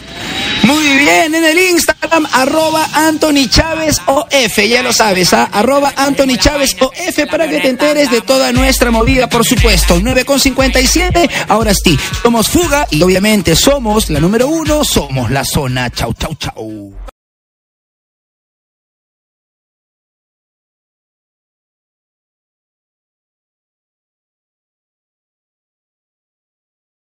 Muy 0.69 0.99
bien, 0.99 1.35
en 1.35 1.45
el 1.47 1.59
Instagram, 1.59 2.27
arroba 2.31 2.87
Anthony 2.93 3.49
Chávez 3.49 3.97
OF, 4.05 4.59
ya 4.69 4.83
lo 4.83 4.93
sabes, 4.93 5.33
¿ah? 5.33 5.49
arroba 5.51 5.95
Anthony 5.97 6.37
Chávez 6.39 6.77
OF 6.79 7.31
para 7.31 7.49
que 7.49 7.59
te 7.61 7.69
enteres 7.69 8.11
de 8.11 8.21
toda 8.21 8.53
nuestra 8.53 8.91
movida, 8.91 9.31
por 9.31 9.47
supuesto. 9.47 9.99
9,57, 9.99 11.31
ahora 11.49 11.73
sí, 11.73 11.99
somos 12.23 12.51
Fuga 12.51 12.87
y 12.91 13.03
obviamente 13.03 13.57
somos 13.57 14.11
la 14.11 14.21
número 14.21 14.47
uno, 14.49 14.85
somos 14.85 15.31
la 15.31 15.43
zona. 15.43 15.89
Chau, 15.89 16.13
chau, 16.13 16.35
chau. 16.35 17.18